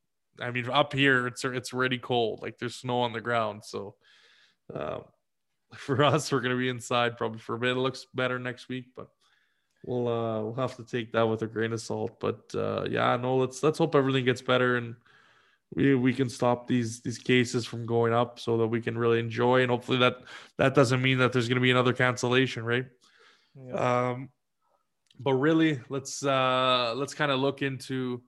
[0.41, 2.41] I mean, up here it's it's already cold.
[2.43, 3.95] Like there's snow on the ground, so.
[4.73, 5.03] Um,
[5.75, 7.77] for us, we're gonna be inside probably for a bit.
[7.77, 9.09] It looks better next week, but
[9.85, 12.21] we'll uh we'll have to take that with a grain of salt.
[12.21, 14.95] But uh yeah, no, let's let's hope everything gets better and
[15.75, 19.19] we we can stop these these cases from going up so that we can really
[19.19, 20.19] enjoy and hopefully that
[20.59, 22.87] that doesn't mean that there's going to be another cancellation right?
[23.57, 24.11] Yeah.
[24.11, 24.31] um
[25.19, 28.23] but really let's uh let's kind of look into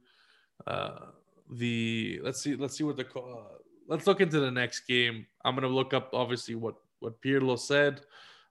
[0.67, 1.07] uh
[1.51, 5.27] the let's see let's see what the uh, let's look into the next game.
[5.45, 8.01] I'm going to look up obviously what what Pirlo said.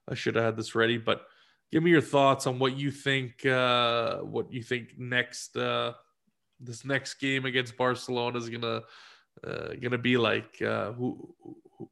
[0.08, 1.26] I should have had this ready but
[1.72, 5.94] give me your thoughts on what you think uh what you think next uh
[6.64, 8.82] this next game against Barcelona is gonna
[9.46, 11.34] uh, gonna be like uh, who,
[11.78, 11.90] who,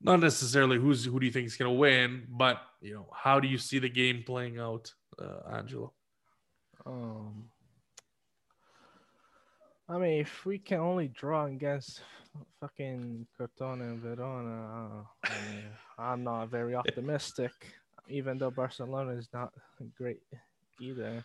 [0.00, 3.48] not necessarily who's who do you think is gonna win, but you know how do
[3.48, 5.92] you see the game playing out, uh, Angelo?
[6.84, 7.50] Um,
[9.88, 12.00] I mean, if we can only draw against
[12.60, 15.64] fucking Crotone and Verona, I mean,
[15.98, 17.52] I'm not very optimistic.
[18.08, 19.52] even though Barcelona is not
[19.96, 20.20] great
[20.80, 21.24] either.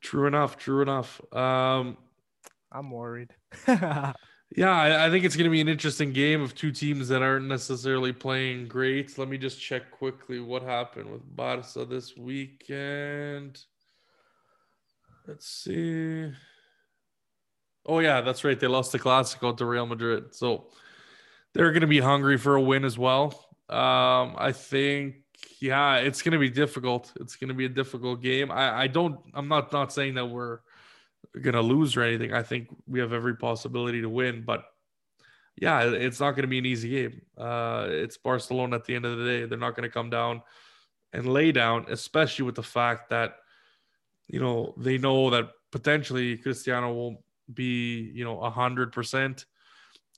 [0.00, 0.56] True enough.
[0.56, 1.20] True enough.
[1.34, 1.96] Um,
[2.70, 3.34] I'm worried.
[3.68, 4.14] yeah,
[4.56, 7.46] I, I, think it's going to be an interesting game of two teams that aren't
[7.46, 9.18] necessarily playing great.
[9.18, 13.60] Let me just check quickly what happened with Barca this weekend.
[15.26, 16.32] Let's see.
[17.86, 18.58] Oh yeah, that's right.
[18.58, 20.68] They lost the Clasico to Real Madrid, so
[21.54, 23.34] they're going to be hungry for a win as well.
[23.68, 25.16] Um, I think
[25.60, 27.12] yeah, it's going to be difficult.
[27.20, 28.50] It's going to be a difficult game.
[28.50, 30.60] I, I don't, I'm not, not saying that we're
[31.40, 32.32] going to lose or anything.
[32.32, 34.64] I think we have every possibility to win, but
[35.60, 37.22] yeah, it's not going to be an easy game.
[37.36, 39.44] Uh, it's Barcelona at the end of the day.
[39.44, 40.42] They're not going to come down
[41.12, 43.36] and lay down, especially with the fact that
[44.28, 47.18] you know they know that potentially Cristiano won't
[47.52, 49.46] be you know a hundred percent.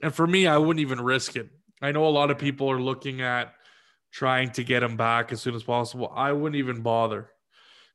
[0.02, 1.48] And for me, I wouldn't even risk it.
[1.80, 3.54] I know a lot of people are looking at
[4.10, 6.12] trying to get him back as soon as possible.
[6.14, 7.30] I wouldn't even bother.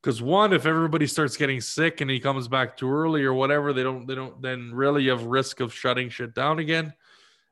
[0.02, 3.74] Because one, if everybody starts getting sick and he comes back too early or whatever,
[3.74, 6.94] they don't they don't then really you have risk of shutting shit down again.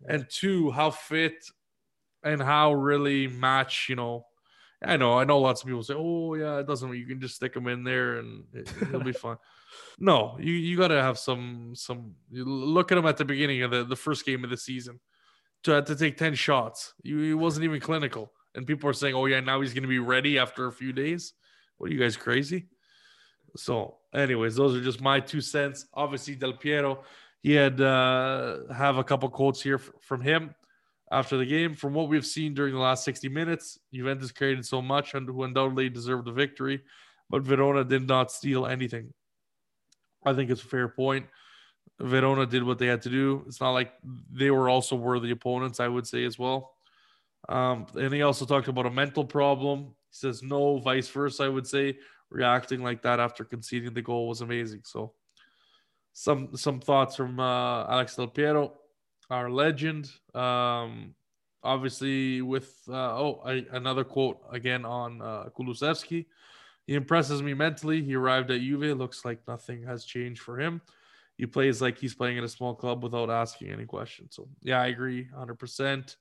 [0.07, 1.43] And two, how fit
[2.23, 4.27] and how really match, you know,
[4.85, 6.93] I know, I know lots of people say, "Oh yeah, it doesn't.
[6.95, 9.37] You can just stick them in there and it, will be fine."
[9.97, 12.15] No, you you got to have some some.
[12.29, 14.99] you look at him at the beginning of the the first game of the season.
[15.63, 19.25] To have to take ten shots, he wasn't even clinical, and people are saying, "Oh
[19.25, 21.33] yeah, now he's going to be ready after a few days."
[21.77, 22.67] What are you guys crazy?
[23.55, 25.85] So, anyways, those are just my two cents.
[25.93, 27.03] Obviously, Del Piero,
[27.41, 30.55] he had uh, have a couple quotes here f- from him
[31.11, 31.75] after the game.
[31.75, 35.43] From what we've seen during the last 60 minutes, Juventus created so much and who
[35.43, 36.81] undoubtedly deserved the victory,
[37.29, 39.13] but Verona did not steal anything.
[40.25, 41.25] I think it's a fair point.
[41.99, 43.43] Verona did what they had to do.
[43.47, 43.93] It's not like
[44.31, 46.72] they were also worthy opponents, I would say as well.
[47.49, 49.95] Um, and he also talked about a mental problem.
[50.09, 51.43] He says no, vice versa.
[51.43, 51.97] I would say
[52.29, 54.81] reacting like that after conceding the goal was amazing.
[54.85, 55.13] So,
[56.13, 58.73] some some thoughts from uh, Alex Del Piero
[59.33, 60.11] our legend.
[60.33, 61.15] Um,
[61.63, 66.25] obviously, with uh, oh, I, another quote again on uh, Kulusevski.
[66.85, 68.03] He impresses me mentally.
[68.03, 68.97] He arrived at Juve.
[68.97, 70.81] Looks like nothing has changed for him.
[71.37, 74.35] He plays like he's playing in a small club without asking any questions.
[74.35, 76.17] So yeah, I agree, hundred percent.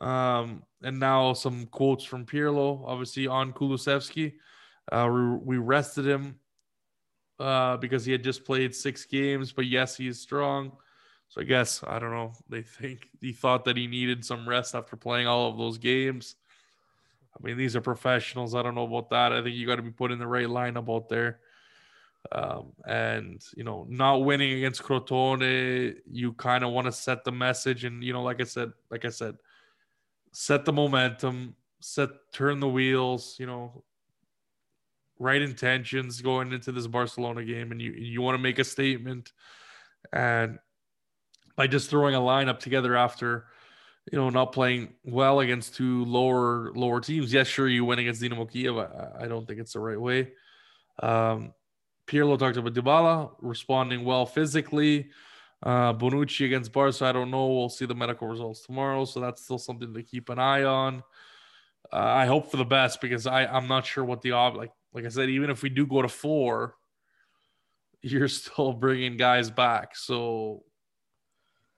[0.00, 4.34] Um, and now some quotes from Pirlo, obviously on Kulusevski.
[4.90, 6.36] Uh, we, we rested him
[7.38, 10.72] uh, because he had just played six games, but yes, he is strong.
[11.28, 12.32] So I guess I don't know.
[12.48, 16.36] They think he thought that he needed some rest after playing all of those games.
[17.34, 18.54] I mean, these are professionals.
[18.54, 19.32] I don't know about that.
[19.32, 21.40] I think you got to be put in the right lineup out there.
[22.30, 27.32] Um, and you know, not winning against Crotone, you kind of want to set the
[27.32, 29.34] message, and you know, like I said, like I said,
[30.32, 33.36] set the momentum, set turn the wheels.
[33.38, 33.84] You know,
[35.18, 39.32] right intentions going into this Barcelona game, and you you want to make a statement,
[40.12, 40.58] and
[41.56, 43.46] by just throwing a lineup together after
[44.10, 47.32] you know not playing well against two lower lower teams.
[47.32, 48.76] Yes, sure you win against Dinamo Kiev.
[48.76, 50.32] I, I don't think it's the right way.
[51.00, 51.54] Um,
[52.06, 55.10] Pirlo talked about Dybala responding well physically.
[55.62, 57.46] Uh, Bonucci against Barca, I don't know.
[57.46, 61.04] We'll see the medical results tomorrow, so that's still something to keep an eye on.
[61.92, 64.72] Uh, I hope for the best because I I'm not sure what the ob like
[64.92, 65.28] like I said.
[65.30, 66.74] Even if we do go to four,
[68.02, 70.64] you're still bringing guys back, so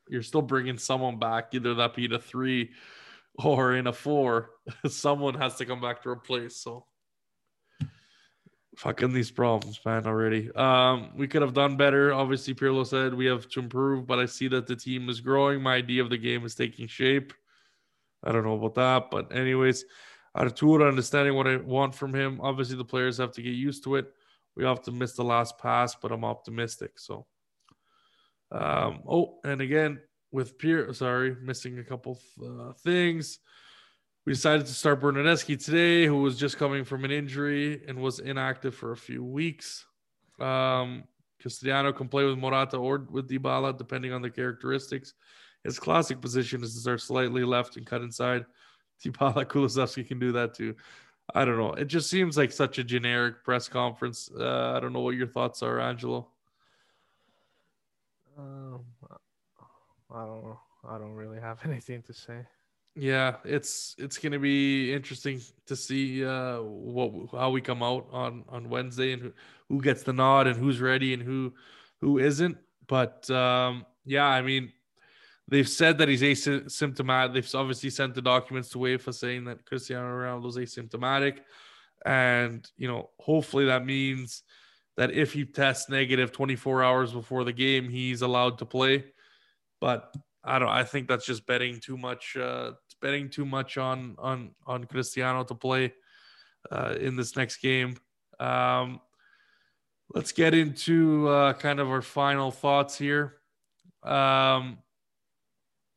[0.09, 2.71] you're still bringing someone back, either that be the three
[3.43, 4.51] or in a four.
[4.89, 6.57] someone has to come back to replace.
[6.57, 6.87] So
[8.77, 10.51] fucking these problems, man, already.
[10.55, 12.13] Um, we could have done better.
[12.13, 15.63] Obviously, Pirlo said we have to improve, but I see that the team is growing.
[15.63, 17.33] My idea of the game is taking shape.
[18.23, 19.85] I don't know about that, but anyways,
[20.35, 22.41] Arthur understanding what I want from him.
[22.43, 24.13] Obviously, the players have to get used to it.
[24.57, 26.99] We often miss the last pass, but I'm optimistic.
[26.99, 27.27] So
[28.51, 30.01] um, oh, and again
[30.31, 33.39] with Pierre, sorry, missing a couple uh, things.
[34.27, 38.21] We decided to start Bernardeschi today, who was just coming from an injury and was
[38.21, 39.85] inactive for a few weeks.
[40.41, 41.05] Um,
[41.43, 45.13] Castellano can play with Morata or with Dybala, depending on the characteristics.
[45.63, 48.47] His classic position is to start slightly left and cut inside.
[49.05, 50.75] Dybala Kulusevski can do that too.
[51.35, 51.75] I don't know.
[51.75, 54.31] It just seems like such a generic press conference.
[54.39, 56.29] Uh, I don't know what your thoughts are, Angelo.
[58.39, 58.81] Um,
[60.11, 60.61] I don't know.
[60.89, 62.47] I don't really have anything to say.
[62.97, 68.45] Yeah, it's it's gonna be interesting to see uh, what how we come out on
[68.49, 69.33] on Wednesday and who,
[69.69, 71.55] who gets the nod and who's ready and who
[72.01, 72.57] who isn't.
[72.87, 74.73] But um, yeah, I mean,
[75.49, 77.35] they've said that he's asymptomatic.
[77.35, 81.39] They've obviously sent the documents to UEFA saying that Cristiano Ronaldo is asymptomatic,
[82.07, 84.45] and you know, hopefully that means
[84.97, 89.05] that if he tests negative 24 hours before the game, he's allowed to play.
[89.81, 90.15] But
[90.45, 90.69] I don't.
[90.69, 92.37] I think that's just betting too much.
[92.37, 92.73] Uh,
[93.05, 95.93] betting too much on on on Cristiano to play
[96.73, 97.97] uh, in this next game.
[98.41, 99.01] Um,
[100.15, 103.35] let's get into uh, kind of our final thoughts here.
[104.03, 104.79] Um,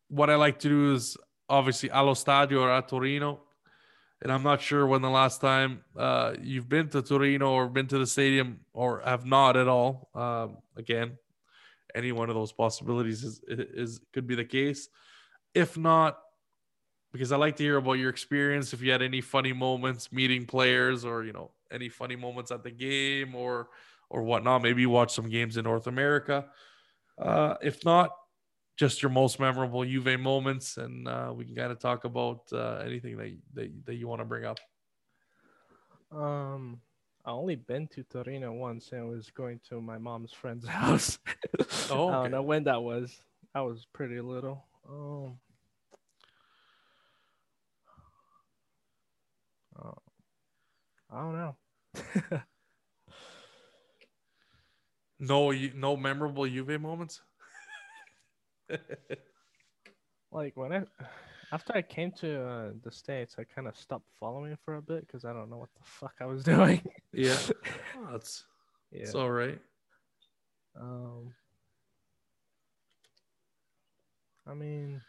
[0.09, 1.15] what I like to do is
[1.47, 3.47] obviously allo stadio or at Torino
[4.21, 7.87] and I'm not sure when the last time uh, you've been to Torino or been
[7.87, 10.09] to the stadium or have not at all.
[10.15, 11.17] Um, again,
[11.93, 14.89] any one of those possibilities is, is could be the case.
[15.53, 16.17] If not,
[17.11, 18.73] because I like to hear about your experience.
[18.73, 22.63] If you had any funny moments meeting players, or you know any funny moments at
[22.63, 23.69] the game, or
[24.09, 24.61] or whatnot.
[24.61, 26.45] Maybe you watch some games in North America.
[27.17, 28.11] Uh, if not,
[28.77, 32.83] just your most memorable Juve moments, and uh, we can kind of talk about uh,
[32.85, 34.59] anything that that, that you want to bring up.
[36.11, 36.79] Um,
[37.25, 41.19] I only been to Torino once, and I was going to my mom's friend's house.
[41.59, 41.93] oh, okay.
[41.93, 43.19] I don't know when that was.
[43.55, 44.63] I was pretty little.
[44.87, 45.39] Um,
[51.09, 51.55] I don't know.
[55.19, 57.21] no, no memorable Juve moments.
[60.31, 60.83] like when I
[61.51, 65.07] after I came to uh, the states, I kind of stopped following for a bit
[65.07, 66.81] because I don't know what the fuck I was doing.
[67.13, 67.37] yeah,
[67.97, 68.43] oh, that's
[68.91, 69.01] yeah.
[69.01, 69.59] it's all right.
[70.79, 71.33] Um,
[74.45, 75.01] I mean,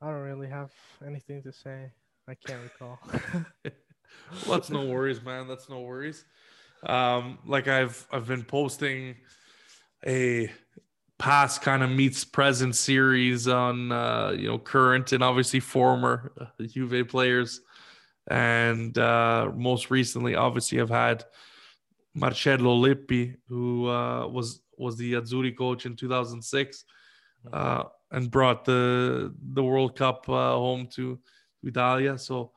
[0.00, 0.72] I don't really have
[1.06, 1.90] anything to say.
[2.26, 2.98] I can't recall.
[3.64, 5.46] well, that's no worries, man.
[5.46, 6.24] That's no worries.
[6.86, 9.16] Um, like I've I've been posting
[10.06, 10.50] a
[11.18, 16.64] past kind of meets present series on uh, you know current and obviously former uh,
[16.66, 17.60] Juve players,
[18.28, 21.24] and uh, most recently, obviously, I've had
[22.14, 26.84] Marcello Lippi, who uh, was was the Azzurri coach in 2006,
[27.52, 31.18] uh, and brought the the World Cup uh, home to
[31.66, 32.18] Italia.
[32.18, 32.52] So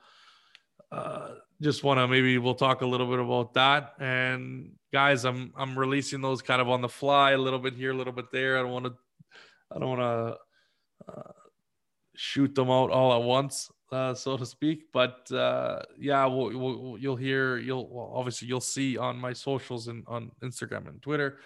[0.91, 1.29] uh,
[1.61, 3.93] just want to maybe we'll talk a little bit about that.
[3.99, 7.91] And guys, I'm I'm releasing those kind of on the fly, a little bit here,
[7.91, 8.57] a little bit there.
[8.57, 8.93] I don't want to
[9.71, 11.31] I don't want to uh,
[12.15, 14.91] shoot them out all at once, uh, so to speak.
[14.93, 19.87] But uh, yeah, we'll, we'll, you'll hear you'll well, obviously you'll see on my socials
[19.87, 21.39] and on Instagram and Twitter.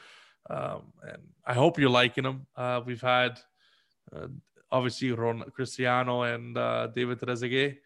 [0.49, 2.47] Um, and I hope you're liking them.
[2.55, 3.39] Uh, we've had
[4.15, 4.27] uh,
[4.71, 7.77] obviously Ron Cristiano and uh, David Trezeguet.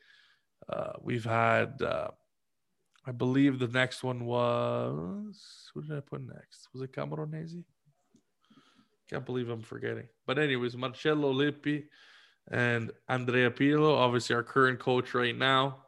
[0.67, 2.09] Uh, we've had, uh,
[3.05, 6.69] I believe the next one was, who did I put next?
[6.73, 7.63] Was it Camoranesi?
[9.09, 10.07] Can't believe I'm forgetting.
[10.25, 11.85] But, anyways, Marcello Lippi
[12.51, 15.85] and Andrea Pirlo, obviously our current coach right now.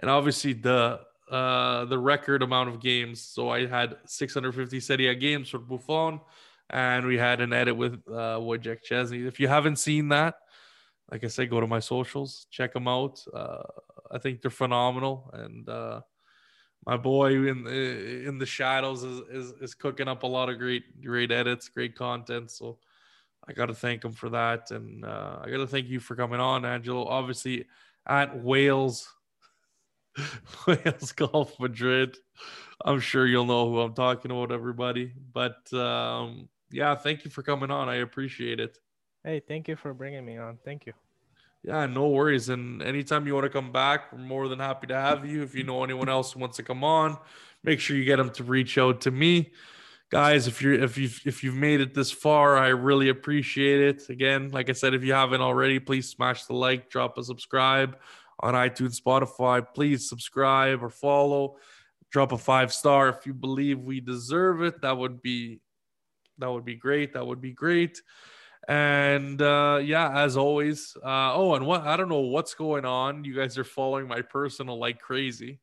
[0.00, 3.20] And obviously the uh, the record amount of games.
[3.20, 6.20] So I had 650 Serie A games for Buffon,
[6.70, 9.26] and we had an edit with uh, Wojciech Szczesny.
[9.26, 10.36] If you haven't seen that,
[11.10, 13.22] like I said, go to my socials, check them out.
[13.32, 13.62] Uh,
[14.10, 16.00] I think they're phenomenal, and uh,
[16.86, 21.02] my boy in in the shadows is, is, is cooking up a lot of great
[21.02, 22.50] great edits, great content.
[22.50, 22.78] So
[23.46, 26.14] I got to thank him for that, and uh, I got to thank you for
[26.14, 27.06] coming on, Angelo.
[27.06, 27.66] Obviously,
[28.06, 29.08] at Wales,
[30.66, 32.16] Wales Golf Madrid.
[32.84, 35.12] I'm sure you'll know who I'm talking about, everybody.
[35.32, 37.88] But um, yeah, thank you for coming on.
[37.88, 38.78] I appreciate it.
[39.24, 40.58] Hey, thank you for bringing me on.
[40.64, 40.92] Thank you.
[41.64, 42.48] Yeah, no worries.
[42.48, 45.42] And anytime you want to come back, we're more than happy to have you.
[45.42, 47.18] If you know anyone else who wants to come on,
[47.64, 49.52] make sure you get them to reach out to me.
[50.10, 54.08] Guys, if you're if you've if you've made it this far, I really appreciate it.
[54.08, 57.98] Again, like I said, if you haven't already, please smash the like, drop a subscribe
[58.40, 59.66] on iTunes, Spotify.
[59.74, 61.56] Please subscribe or follow.
[62.10, 64.80] Drop a five star if you believe we deserve it.
[64.80, 65.60] That would be
[66.38, 67.12] that would be great.
[67.14, 68.00] That would be great.
[68.68, 70.96] And uh, yeah, as always.
[71.02, 73.24] Uh, oh, and what I don't know what's going on.
[73.24, 75.60] You guys are following my personal like crazy,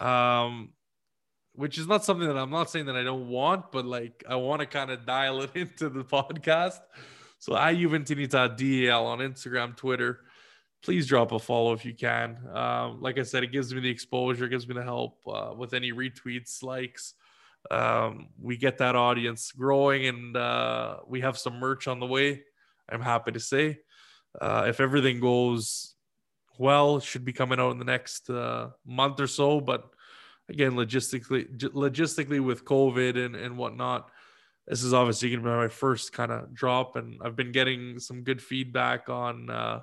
[0.00, 0.70] um,
[1.54, 4.36] which is not something that I'm not saying that I don't want, but like I
[4.36, 6.80] want to kind of dial it into the podcast.
[7.38, 10.20] So I Juventinita DL on Instagram, Twitter.
[10.82, 12.38] Please drop a follow if you can.
[12.54, 15.74] Um, like I said, it gives me the exposure, gives me the help uh, with
[15.74, 17.14] any retweets, likes
[17.70, 22.42] um, we get that audience growing and uh, we have some merch on the way
[22.88, 23.78] i'm happy to say.
[24.40, 25.94] Uh, if everything goes
[26.58, 29.90] well should be coming out in the next uh, month or so but
[30.48, 34.10] again logistically logistically with covid and, and whatnot
[34.66, 37.98] this is obviously going to be my first kind of drop and i've been getting
[37.98, 39.80] some good feedback on uh,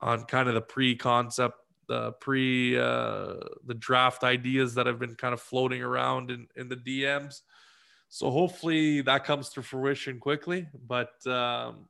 [0.00, 1.56] on kind of the pre-concept
[1.90, 3.34] the pre uh,
[3.66, 7.40] the draft ideas that have been kind of floating around in, in the DMs.
[8.08, 10.68] So hopefully that comes to fruition quickly.
[10.86, 11.88] But um,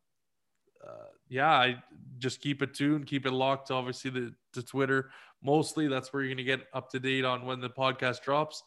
[0.83, 1.83] uh, yeah, I
[2.19, 3.71] just keep it tuned, keep it locked.
[3.71, 5.11] Obviously, the to Twitter
[5.43, 5.87] mostly.
[5.87, 8.63] That's where you're gonna get up to date on when the podcast drops.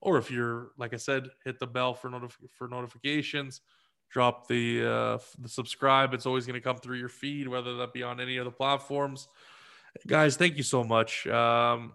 [0.00, 3.60] Or if you're like I said, hit the bell for notif- for notifications.
[4.10, 6.12] Drop the uh, the subscribe.
[6.12, 9.28] It's always to come through your feed, whether that be on any of the platforms
[10.06, 11.26] guys, thank you so much.
[11.26, 11.94] Um,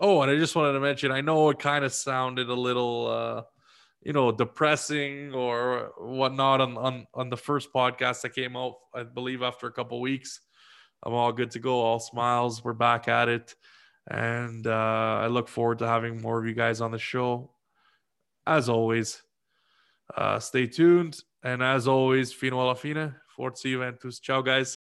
[0.00, 3.06] oh, and I just wanted to mention, I know it kind of sounded a little,
[3.06, 3.42] uh,
[4.02, 9.02] you know, depressing or whatnot on on on the first podcast that came out, I
[9.02, 10.40] believe after a couple weeks.
[11.02, 12.64] I'm all good to go, all smiles.
[12.64, 13.54] We're back at it.
[14.08, 17.50] And uh, I look forward to having more of you guys on the show.
[18.46, 19.22] As always,
[20.16, 21.20] uh, stay tuned.
[21.42, 23.14] And as always, fino alla fine.
[23.36, 24.20] Forza Juventus.
[24.20, 24.76] Ciao, guys.